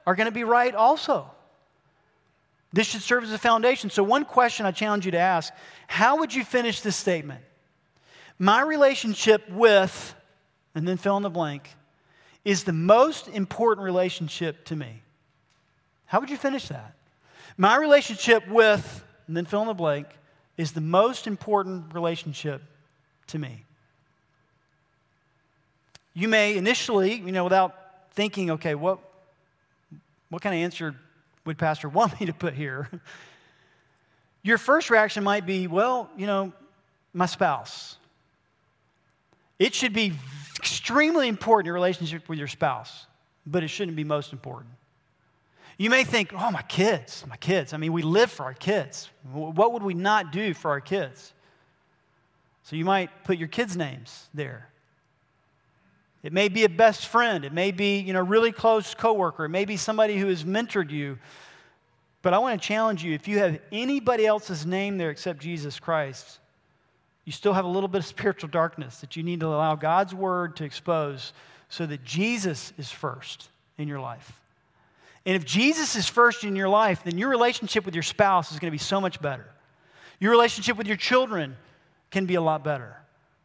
[0.07, 1.29] are going to be right also.
[2.73, 3.91] This should serve as a foundation.
[3.91, 5.53] So, one question I challenge you to ask
[5.87, 7.41] how would you finish this statement?
[8.39, 10.15] My relationship with
[10.79, 11.75] and then fill in the blank,
[12.45, 15.03] is the most important relationship to me.
[16.07, 16.95] How would you finish that?
[17.57, 20.07] My relationship with, and then fill in the blank,
[20.57, 22.63] is the most important relationship
[23.27, 23.65] to me.
[26.15, 27.75] You may initially, you know, without
[28.13, 29.01] thinking, okay, what,
[30.31, 30.95] what kind of answer
[31.45, 32.89] would Pastor want me to put here?
[34.45, 36.53] Your first reaction might be, well, you know,
[37.13, 37.97] my spouse.
[39.59, 40.13] It should be
[40.57, 43.07] extremely important your relationship with your spouse,
[43.47, 44.73] but it shouldn't be most important.
[45.77, 47.73] You may think, oh, my kids, my kids.
[47.73, 49.11] I mean, we live for our kids.
[49.33, 51.33] What would we not do for our kids?
[52.65, 54.69] So you might put your kids' names there.
[56.23, 57.45] It may be a best friend.
[57.45, 59.45] It may be, you know, really close coworker.
[59.45, 61.19] It may be somebody who has mentored you.
[62.23, 65.79] But I want to challenge you if you have anybody else's name there except Jesus
[65.79, 66.41] Christ,
[67.29, 70.15] you still have a little bit of spiritual darkness that you need to allow God's
[70.15, 71.35] word to expose
[71.69, 74.41] so that Jesus is first in your life.
[75.27, 78.59] And if Jesus is first in your life, then your relationship with your spouse is
[78.59, 79.45] going to be so much better.
[80.19, 81.59] Your relationship with your children
[82.11, 82.97] can be a lot better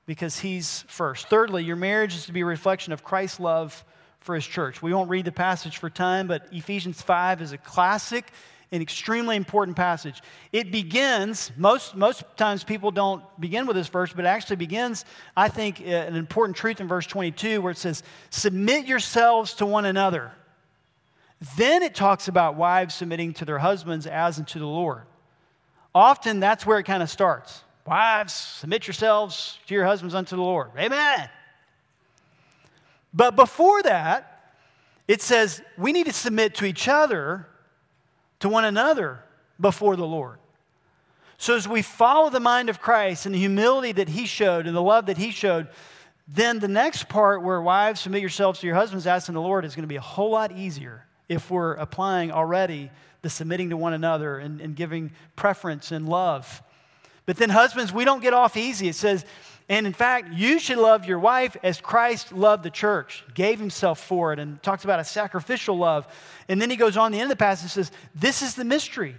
[0.06, 1.28] because he's first.
[1.28, 3.84] Thirdly, your marriage is to be a reflection of Christ's love
[4.22, 4.82] for his church.
[4.82, 8.32] We won't read the passage for time, but Ephesians 5 is a classic
[8.74, 10.22] an extremely important passage.
[10.52, 15.06] It begins, most, most times people don't begin with this verse, but it actually begins,
[15.38, 18.02] I think, uh, an important truth in verse 22 where it says,
[18.32, 20.32] Submit yourselves to one another.
[21.56, 25.04] Then it talks about wives submitting to their husbands as unto the Lord.
[25.94, 27.64] Often that's where it kind of starts.
[27.86, 30.72] Wives, submit yourselves to your husbands unto the Lord.
[30.78, 31.30] Amen.
[33.14, 34.30] But before that,
[35.06, 37.46] It says we need to submit to each other,
[38.44, 39.24] to one another
[39.58, 40.38] before the Lord.
[41.38, 44.76] So as we follow the mind of Christ and the humility that he showed and
[44.76, 45.70] the love that he showed,
[46.28, 49.76] then the next part where wives submit yourselves to your husbands asking the Lord is
[49.76, 52.92] going to be a whole lot easier if we're applying already
[53.22, 56.62] the submitting to one another and, and giving preference and love.
[57.26, 58.90] But then, husbands, we don't get off easy.
[58.90, 59.24] It says,
[59.70, 64.00] and in fact, you should love your wife as Christ loved the church, gave himself
[64.00, 66.06] for it, and talks about a sacrificial love.
[66.50, 68.66] And then he goes on the end of the passage and says, This is the
[68.66, 69.16] mystery.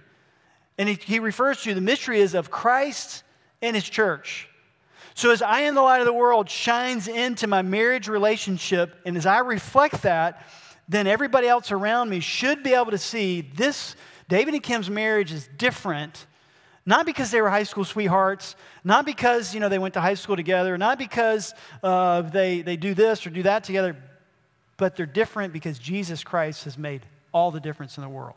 [0.76, 3.22] And he, he refers to the mystery is of Christ
[3.62, 4.48] and his church.
[5.14, 9.16] So as I am the light of the world shines into my marriage relationship, and
[9.16, 10.44] as I reflect that,
[10.88, 13.96] then everybody else around me should be able to see this
[14.28, 16.26] David and Kim's marriage is different
[16.86, 20.14] not because they were high school sweethearts, not because you know they went to high
[20.14, 23.96] school together, not because uh, they, they do this or do that together,
[24.76, 28.36] but they're different because Jesus Christ has made all the difference in the world.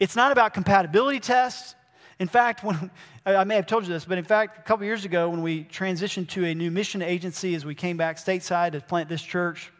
[0.00, 1.74] It's not about compatibility tests.
[2.18, 2.90] In fact, when,
[3.24, 5.64] I may have told you this, but in fact, a couple years ago, when we
[5.64, 9.72] transitioned to a new mission agency as we came back stateside to plant this church,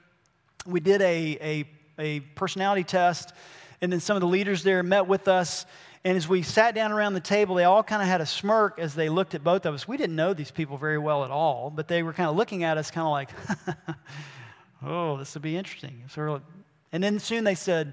[0.66, 1.64] we did a, a,
[1.98, 3.32] a personality test,
[3.80, 5.66] and then some of the leaders there met with us.
[6.04, 8.78] And as we sat down around the table, they all kind of had a smirk
[8.78, 9.88] as they looked at both of us.
[9.88, 12.62] We didn't know these people very well at all, but they were kind of looking
[12.62, 13.30] at us, kind of like,
[14.84, 16.04] oh, this will be interesting.
[16.92, 17.92] And then soon they said,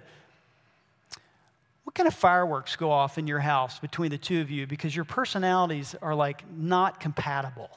[1.83, 4.95] what kind of fireworks go off in your house between the two of you because
[4.95, 7.69] your personalities are like not compatible?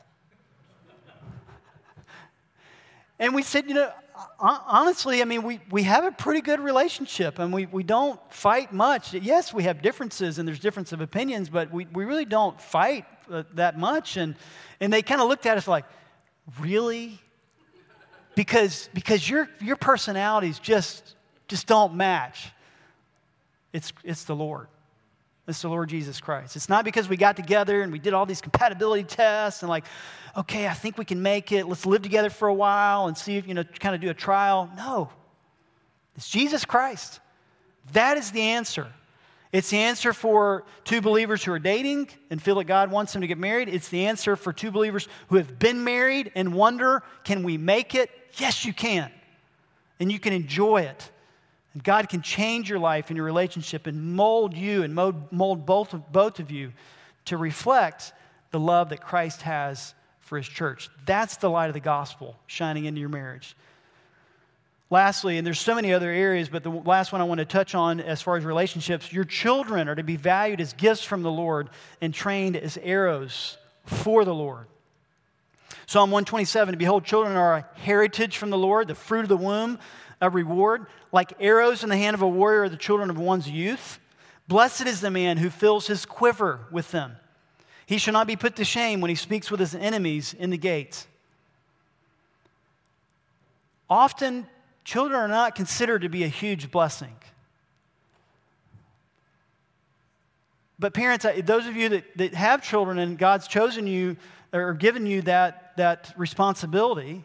[3.18, 3.92] and we said, you know,
[4.40, 8.72] honestly, I mean, we, we have a pretty good relationship and we, we don't fight
[8.72, 9.14] much.
[9.14, 13.04] Yes, we have differences and there's difference of opinions, but we, we really don't fight
[13.30, 14.16] uh, that much.
[14.16, 14.34] And,
[14.80, 15.84] and they kind of looked at us like,
[16.60, 17.20] really?
[18.34, 21.16] Because, because your, your personalities just,
[21.48, 22.50] just don't match.
[23.72, 24.68] It's, it's the Lord.
[25.48, 26.56] It's the Lord Jesus Christ.
[26.56, 29.86] It's not because we got together and we did all these compatibility tests and like,
[30.36, 31.66] okay, I think we can make it.
[31.66, 34.14] Let's live together for a while and see if, you know, kind of do a
[34.14, 34.70] trial.
[34.76, 35.10] No.
[36.16, 37.20] It's Jesus Christ.
[37.92, 38.88] That is the answer.
[39.50, 43.22] It's the answer for two believers who are dating and feel that God wants them
[43.22, 43.70] to get married.
[43.70, 47.94] It's the answer for two believers who have been married and wonder, can we make
[47.94, 48.10] it?
[48.34, 49.10] Yes, you can.
[49.98, 51.10] And you can enjoy it.
[51.82, 55.92] God can change your life and your relationship and mold you and mold, mold both,
[55.92, 56.72] of, both of you
[57.26, 58.12] to reflect
[58.50, 60.88] the love that Christ has for his church.
[61.04, 63.56] That's the light of the gospel shining into your marriage.
[64.90, 67.74] Lastly, and there's so many other areas, but the last one I want to touch
[67.74, 71.30] on as far as relationships your children are to be valued as gifts from the
[71.30, 71.68] Lord
[72.00, 74.66] and trained as arrows for the Lord.
[75.86, 79.78] Psalm 127 Behold, children are a heritage from the Lord, the fruit of the womb
[80.20, 80.86] a reward.
[81.12, 83.98] Like arrows in the hand of a warrior are the children of one's youth.
[84.46, 87.16] Blessed is the man who fills his quiver with them.
[87.86, 90.58] He shall not be put to shame when he speaks with his enemies in the
[90.58, 91.06] gates.
[93.88, 94.46] Often,
[94.84, 97.14] children are not considered to be a huge blessing.
[100.78, 104.16] But, parents, those of you that, that have children and God's chosen you
[104.52, 107.24] or given you that, that responsibility,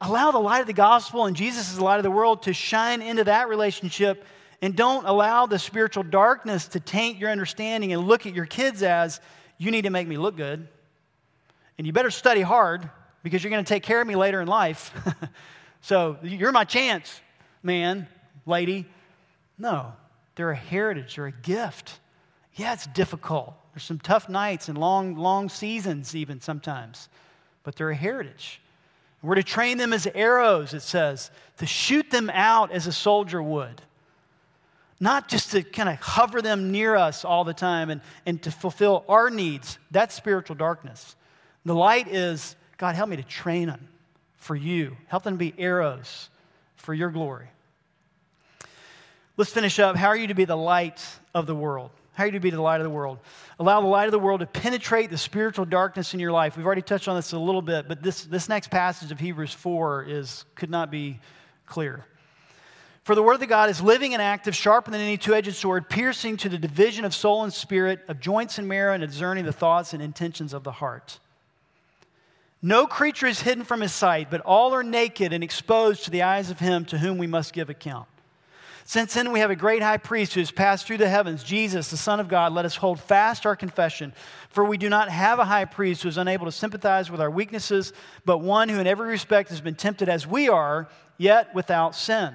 [0.00, 2.52] allow the light of the gospel and Jesus is the light of the world to
[2.52, 4.24] shine into that relationship
[4.62, 8.82] and don't allow the spiritual darkness to taint your understanding and look at your kids
[8.82, 9.20] as
[9.58, 10.66] you need to make me look good.
[11.78, 12.88] And you better study hard
[13.22, 14.92] because you're going to take care of me later in life.
[15.82, 17.20] So you're my chance
[17.62, 18.06] man
[18.46, 18.86] lady.
[19.58, 19.92] No
[20.34, 22.00] they're a heritage they're a gift.
[22.54, 23.54] Yeah it's difficult.
[23.72, 27.08] There's some tough nights and long long seasons even sometimes
[27.62, 28.60] but they're a heritage
[29.22, 33.42] we're to train them as arrows, it says, to shoot them out as a soldier
[33.42, 33.82] would.
[34.98, 38.50] Not just to kind of hover them near us all the time and, and to
[38.50, 39.78] fulfill our needs.
[39.90, 41.16] That's spiritual darkness.
[41.64, 43.88] The light is God, help me to train them
[44.36, 46.30] for you, help them be arrows
[46.76, 47.48] for your glory.
[49.36, 49.96] Let's finish up.
[49.96, 51.04] How are you to be the light
[51.34, 51.90] of the world?
[52.12, 53.18] How are you to be the light of the world?
[53.58, 56.56] Allow the light of the world to penetrate the spiritual darkness in your life.
[56.56, 59.54] We've already touched on this a little bit, but this, this next passage of Hebrews
[59.54, 61.20] 4 is, could not be
[61.66, 62.04] clear.
[63.04, 65.88] For the word of God is living and active, sharper than any two edged sword,
[65.88, 69.52] piercing to the division of soul and spirit, of joints and marrow, and discerning the
[69.52, 71.18] thoughts and intentions of the heart.
[72.62, 76.22] No creature is hidden from his sight, but all are naked and exposed to the
[76.22, 78.06] eyes of him to whom we must give account.
[78.90, 81.92] Since then, we have a great high priest who has passed through the heavens, Jesus,
[81.92, 82.52] the Son of God.
[82.52, 84.12] Let us hold fast our confession.
[84.48, 87.30] For we do not have a high priest who is unable to sympathize with our
[87.30, 87.92] weaknesses,
[88.24, 90.88] but one who in every respect has been tempted as we are,
[91.18, 92.34] yet without sin.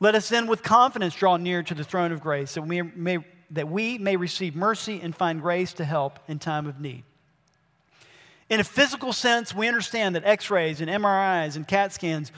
[0.00, 3.24] Let us then with confidence draw near to the throne of grace, that we may,
[3.50, 7.04] that we may receive mercy and find grace to help in time of need.
[8.50, 12.32] In a physical sense, we understand that x rays and MRIs and CAT scans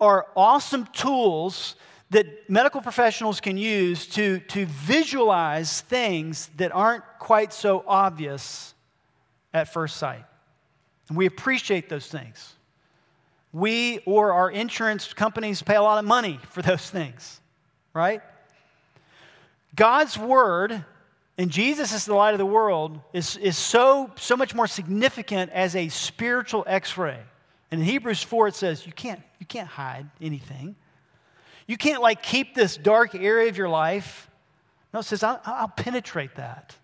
[0.00, 1.76] are awesome tools
[2.10, 8.74] that medical professionals can use to, to visualize things that aren't quite so obvious
[9.52, 10.24] at first sight.
[11.08, 12.54] And we appreciate those things.
[13.52, 17.40] We or our insurance companies pay a lot of money for those things,
[17.92, 18.22] right?
[19.74, 20.84] God's word,
[21.36, 25.50] and Jesus is the light of the world, is, is so, so much more significant
[25.52, 27.18] as a spiritual x ray.
[27.70, 30.74] And in Hebrews 4, it says, you can't, you can't hide anything.
[31.68, 34.28] You can't like keep this dark area of your life.
[34.92, 36.74] No, it says, I'll, I'll penetrate that.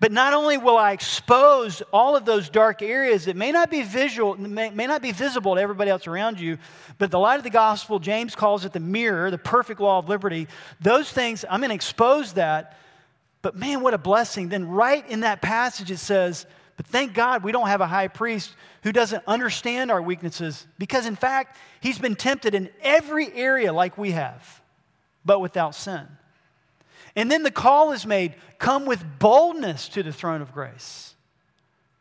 [0.00, 3.82] But not only will I expose all of those dark areas that may not be
[3.82, 6.58] visual, may, may, not be visible to everybody else around you,
[6.98, 10.08] but the light of the gospel, James calls it the mirror, the perfect law of
[10.08, 10.46] liberty.
[10.80, 12.76] Those things, I'm going to expose that.
[13.40, 14.48] But man, what a blessing.
[14.48, 16.44] Then, right in that passage, it says,
[16.76, 18.54] But thank God we don't have a high priest
[18.88, 23.98] who doesn't understand our weaknesses because, in fact, he's been tempted in every area like
[23.98, 24.62] we have,
[25.26, 26.06] but without sin.
[27.14, 31.14] And then the call is made come with boldness to the throne of grace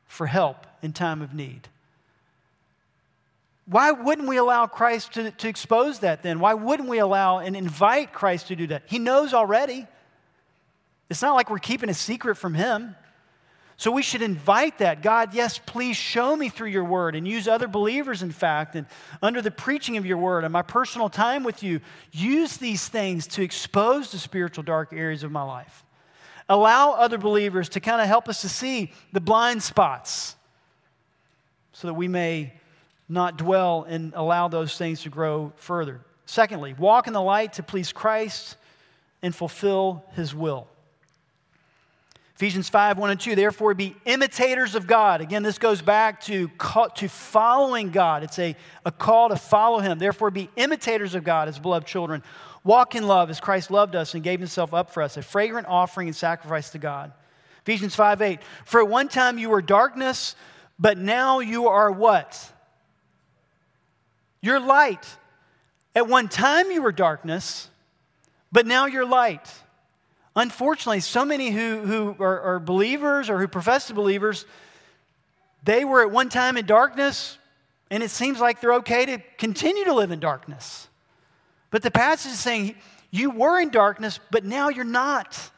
[0.05, 1.67] for help in time of need.
[3.65, 6.39] Why wouldn't we allow Christ to, to expose that then?
[6.39, 8.83] Why wouldn't we allow and invite Christ to do that?
[8.85, 9.87] He knows already.
[11.09, 12.95] It's not like we're keeping a secret from him.
[13.79, 15.03] So we should invite that.
[15.03, 18.87] God, yes, please show me through your word and use other believers, in fact, and
[19.21, 21.79] under the preaching of your word and my personal time with you,
[22.11, 25.85] use these things to expose the spiritual dark areas of my life.
[26.49, 30.35] Allow other believers to kind of help us to see the blind spots
[31.71, 32.53] so that we may
[33.07, 36.01] not dwell and allow those things to grow further.
[36.25, 38.57] Secondly, walk in the light to please Christ
[39.21, 40.67] and fulfill his will.
[42.37, 45.21] Ephesians 5 1 and 2, therefore be imitators of God.
[45.21, 46.51] Again, this goes back to,
[46.93, 48.21] to following God.
[48.21, 49.97] It's a, a call to follow Him.
[49.97, 52.21] Therefore, be imitators of God as beloved children.
[52.63, 55.65] Walk in love as Christ loved us and gave Himself up for us, a fragrant
[55.67, 57.11] offering and sacrifice to God.
[57.63, 60.35] Ephesians 5 8, for at one time you were darkness,
[60.77, 62.53] but now you are what?
[64.41, 65.07] You're light.
[65.95, 67.67] At one time you were darkness,
[68.51, 69.51] but now you're light.
[70.37, 74.45] Unfortunately, so many who, who are, are believers or who profess to believers,
[75.63, 77.39] they were at one time in darkness,
[77.89, 80.89] and it seems like they're okay to continue to live in darkness.
[81.71, 82.75] But the passage is saying,
[83.09, 85.49] you were in darkness, but now you're not.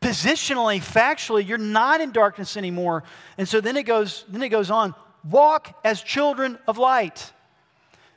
[0.00, 3.04] Positionally, factually, you're not in darkness anymore.
[3.38, 7.32] And so then it goes, then it goes on, walk as children of light.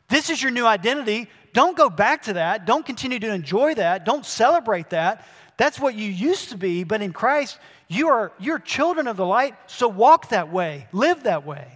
[0.10, 1.30] This is your new identity.
[1.54, 2.66] Don't go back to that.
[2.66, 4.06] Don't continue to enjoy that.
[4.06, 5.24] Don't celebrate that.
[5.58, 9.26] That's what you used to be, but in Christ, you are you're children of the
[9.26, 11.68] light, so walk that way, live that way.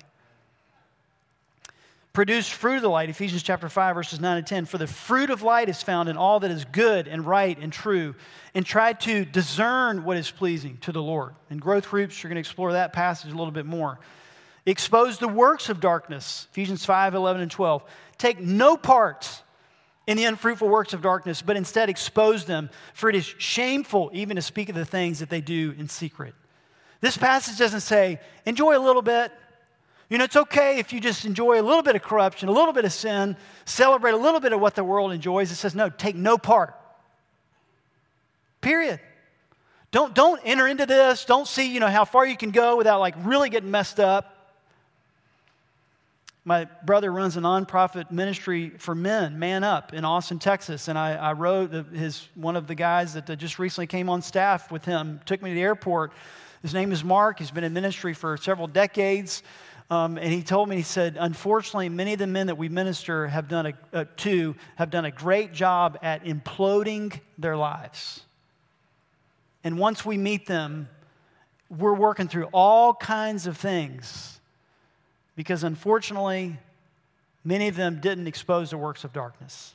[2.13, 4.65] Produce fruit of the light, Ephesians chapter 5, verses 9 and 10.
[4.65, 7.71] For the fruit of light is found in all that is good and right and
[7.71, 8.15] true,
[8.53, 11.34] and try to discern what is pleasing to the Lord.
[11.49, 13.97] In growth groups, you're going to explore that passage a little bit more.
[14.65, 17.84] Expose the works of darkness, Ephesians 5, 11, and 12.
[18.17, 19.41] Take no part
[20.07, 24.35] in the unfruitful works of darkness, but instead expose them, for it is shameful even
[24.35, 26.33] to speak of the things that they do in secret.
[27.01, 29.31] This passage doesn't say, enjoy a little bit.
[30.09, 32.73] You know, it's okay if you just enjoy a little bit of corruption, a little
[32.73, 35.51] bit of sin, celebrate a little bit of what the world enjoys.
[35.51, 36.75] It says, no, take no part.
[38.59, 38.99] Period.
[39.91, 41.25] Don't, don't enter into this.
[41.25, 44.40] Don't see, you know, how far you can go without like really getting messed up.
[46.43, 50.87] My brother runs a nonprofit ministry for men, Man Up, in Austin, Texas.
[50.87, 54.71] And I, I wrote his, one of the guys that just recently came on staff
[54.71, 56.13] with him, took me to the airport.
[56.63, 57.37] His name is Mark.
[57.37, 59.43] He's been in ministry for several decades.
[59.91, 63.27] Um, and he told me, he said, unfortunately, many of the men that we minister
[63.27, 68.21] have done a, uh, to have done a great job at imploding their lives.
[69.63, 70.89] And once we meet them,
[71.69, 74.39] we're working through all kinds of things
[75.36, 76.57] because unfortunately,
[77.43, 79.73] many of them didn't expose the works of darkness.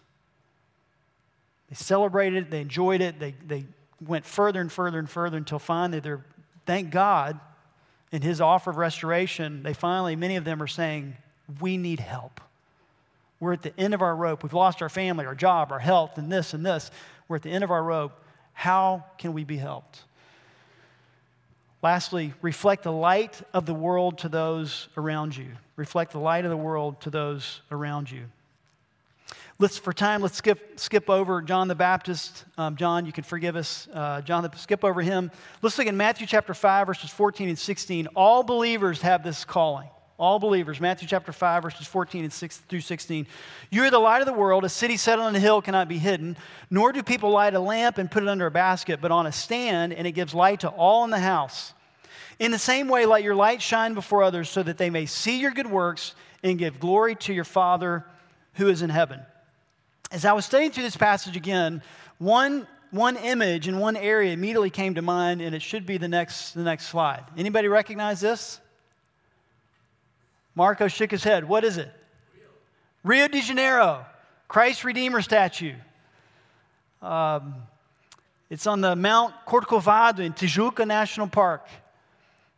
[1.69, 3.65] They celebrated it, they enjoyed it, they, they
[4.05, 6.25] went further and further and further until finally they're,
[6.65, 7.41] thank God,
[8.13, 11.17] in his offer of restoration, they finally, many of them are saying,
[11.61, 12.41] We need help.
[13.41, 14.43] We're at the end of our rope.
[14.43, 16.91] We've lost our family, our job, our health, and this and this.
[17.29, 18.13] We're at the end of our rope.
[18.55, 20.05] How can we be helped?
[21.83, 25.49] Lastly, reflect the light of the world to those around you.
[25.77, 28.25] Reflect the light of the world to those around you.
[29.59, 32.45] Let's, for time, let's skip, skip over John the Baptist.
[32.59, 33.89] Um, John, you can forgive us.
[33.91, 35.31] Uh, John, the, skip over him.
[35.63, 38.09] Let's look at Matthew chapter 5, verses 14 and 16.
[38.09, 39.89] All believers have this calling.
[40.19, 40.81] All believers.
[40.81, 43.27] Matthew chapter 5, verses 14 and 6 through 16.
[43.71, 44.65] You are the light of the world.
[44.65, 46.39] A city set on a hill cannot be hidden,
[46.71, 49.33] nor do people light a lamp and put it under a basket, but on a
[49.33, 51.75] stand, and it gives light to all in the house.
[52.39, 55.39] In the same way, let your light shine before others so that they may see
[55.39, 58.05] your good works and give glory to your Father
[58.55, 59.21] who is in heaven.
[60.11, 61.83] As I was studying through this passage again,
[62.19, 66.09] one, one image in one area immediately came to mind, and it should be the
[66.09, 67.25] next, the next slide.
[67.37, 68.61] Anybody recognize this?
[70.57, 71.45] Marco shook his head.
[71.45, 71.93] What is it?
[73.05, 74.05] Rio, Rio de Janeiro,
[74.49, 75.75] Christ Redeemer statue.
[77.03, 77.55] Um,
[78.49, 81.69] it's on the Mount Corcovado in Tijuca National Park.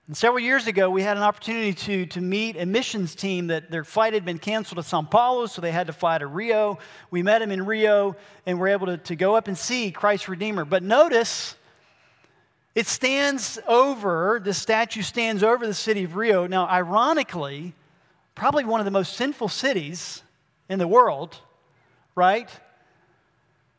[0.06, 3.70] And several years ago, we had an opportunity to, to meet a missions team that
[3.70, 6.78] their flight had been canceled to Sao Paulo, so they had to fly to Rio.
[7.10, 10.28] We met them in Rio and were able to, to go up and see Christ
[10.28, 10.64] Redeemer.
[10.64, 11.56] But notice,
[12.74, 16.46] it stands over, the statue stands over the city of Rio.
[16.46, 17.74] Now, ironically,
[18.38, 20.22] probably one of the most sinful cities
[20.68, 21.36] in the world,
[22.14, 22.48] right?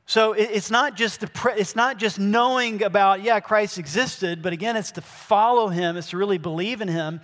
[0.06, 4.76] So it's not just the it's not just knowing about yeah Christ existed, but again
[4.76, 7.22] it's to follow him, it's to really believe in him.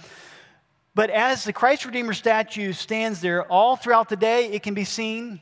[0.93, 4.85] But as the Christ Redeemer statue stands there all throughout the day, it can be
[4.85, 5.41] seen.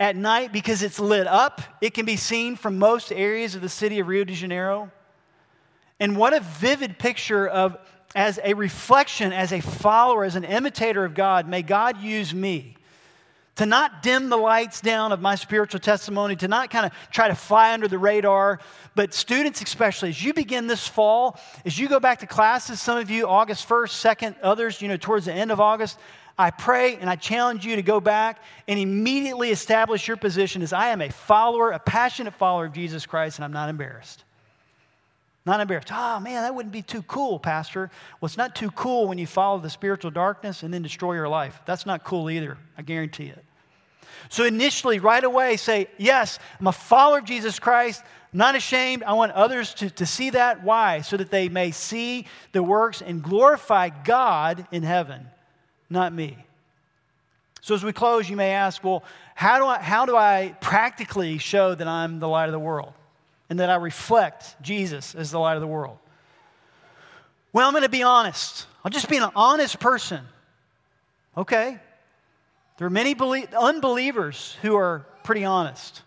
[0.00, 3.68] At night, because it's lit up, it can be seen from most areas of the
[3.68, 4.90] city of Rio de Janeiro.
[6.00, 7.78] And what a vivid picture of,
[8.14, 12.76] as a reflection, as a follower, as an imitator of God, may God use me
[13.56, 17.28] to not dim the lights down of my spiritual testimony, to not kind of try
[17.28, 18.58] to fly under the radar.
[18.94, 22.98] But students, especially, as you begin this fall, as you go back to classes, some
[22.98, 25.98] of you August 1st, 2nd, others, you know, towards the end of August,
[26.36, 30.72] I pray and I challenge you to go back and immediately establish your position as
[30.72, 34.24] I am a follower, a passionate follower of Jesus Christ, and I'm not embarrassed.
[35.46, 35.88] Not embarrassed.
[35.92, 37.90] Oh, man, that wouldn't be too cool, Pastor.
[38.20, 41.28] Well, it's not too cool when you follow the spiritual darkness and then destroy your
[41.28, 41.60] life.
[41.66, 42.56] That's not cool either.
[42.78, 43.44] I guarantee it.
[44.30, 48.02] So, initially, right away, say, Yes, I'm a follower of Jesus Christ.
[48.32, 49.02] I'm not ashamed.
[49.02, 50.64] I want others to, to see that.
[50.64, 51.02] Why?
[51.02, 55.28] So that they may see the works and glorify God in heaven,
[55.90, 56.38] not me.
[57.60, 61.36] So, as we close, you may ask, Well, how do I, how do I practically
[61.36, 62.94] show that I'm the light of the world?
[63.54, 65.96] And that I reflect Jesus as the light of the world?
[67.52, 68.66] Well, I'm going to be honest.
[68.84, 70.24] I'll just be an honest person.
[71.36, 71.78] Okay.
[72.78, 73.14] There are many
[73.56, 76.02] unbelievers who are pretty honest.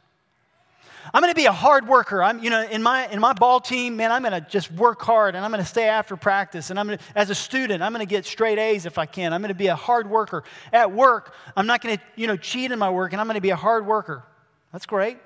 [1.14, 2.22] I'm going to be a hard worker.
[2.22, 5.02] I'm, you know, in my in my ball team, man, I'm going to just work
[5.02, 6.70] hard and I'm going to stay after practice.
[6.70, 9.06] And I'm going to, as a student, I'm going to get straight A's if I
[9.06, 9.32] can.
[9.32, 10.44] I'm going to be a hard worker.
[10.74, 13.36] At work, I'm not going to, you know, cheat in my work and I'm going
[13.36, 14.26] to be a hard worker.
[14.74, 15.18] That's great.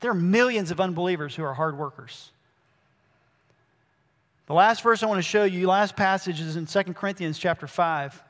[0.00, 2.30] There are millions of unbelievers who are hard workers.
[4.46, 7.66] The last verse I want to show you, last passage is in 2 Corinthians chapter
[7.66, 8.22] 5.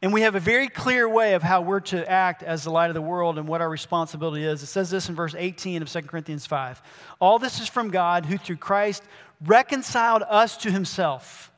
[0.00, 2.88] And we have a very clear way of how we're to act as the light
[2.88, 4.62] of the world and what our responsibility is.
[4.62, 6.82] It says this in verse 18 of 2 Corinthians 5.
[7.20, 9.02] All this is from God, who through Christ
[9.44, 11.52] reconciled us to himself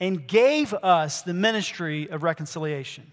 [0.00, 3.12] and gave us the ministry of reconciliation.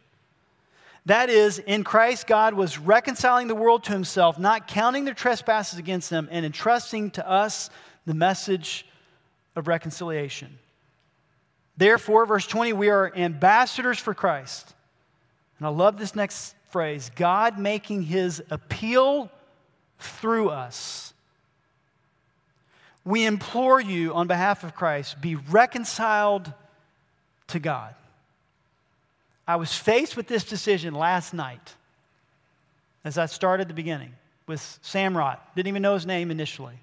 [1.05, 5.77] That is, in Christ, God was reconciling the world to himself, not counting their trespasses
[5.77, 7.69] against them, and entrusting to us
[8.05, 8.87] the message
[9.55, 10.57] of reconciliation.
[11.77, 14.73] Therefore, verse 20, we are ambassadors for Christ.
[15.59, 19.29] And I love this next phrase God making his appeal
[19.99, 21.13] through us.
[23.03, 26.51] We implore you on behalf of Christ, be reconciled
[27.47, 27.93] to God.
[29.47, 31.75] I was faced with this decision last night
[33.03, 34.13] as I started the beginning
[34.47, 35.37] with Samrot.
[35.55, 36.79] Didn't even know his name initially.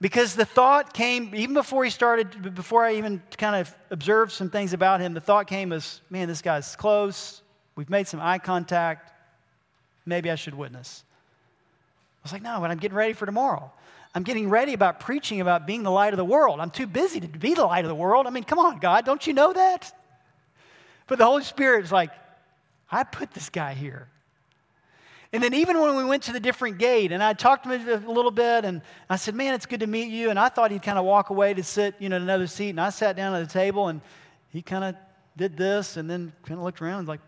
[0.00, 4.50] Because the thought came, even before he started, before I even kind of observed some
[4.50, 7.40] things about him, the thought came as, man, this guy's close.
[7.76, 9.12] We've made some eye contact.
[10.04, 11.04] Maybe I should witness.
[12.20, 13.70] I was like, no, but I'm getting ready for tomorrow.
[14.14, 16.60] I'm getting ready about preaching about being the light of the world.
[16.60, 18.26] I'm too busy to be the light of the world.
[18.26, 19.92] I mean, come on, God, don't you know that?
[21.12, 22.10] But the Holy Spirit is like,
[22.90, 24.08] I put this guy here.
[25.30, 28.06] And then even when we went to the different gate, and I talked to him
[28.06, 30.70] a little bit, and I said, "Man, it's good to meet you." And I thought
[30.70, 32.70] he'd kind of walk away to sit, you know, another seat.
[32.70, 34.00] And I sat down at the table, and
[34.54, 34.96] he kind of
[35.36, 37.20] did this, and then kind of looked around and like,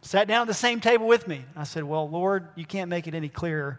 [0.00, 1.44] sat down at the same table with me.
[1.54, 3.78] I said, Well, Lord, you can't make it any clearer.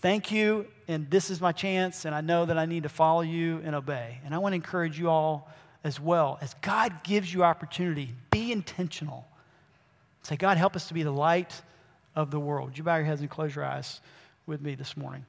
[0.00, 3.20] Thank you, and this is my chance, and I know that I need to follow
[3.20, 4.20] you and obey.
[4.24, 5.50] And I want to encourage you all
[5.88, 6.38] as well.
[6.40, 9.26] As God gives you opportunity, be intentional.
[10.22, 11.60] Say, God, help us to be the light
[12.14, 12.68] of the world.
[12.68, 14.00] Would you bow your heads and close your eyes
[14.46, 15.24] with me this morning?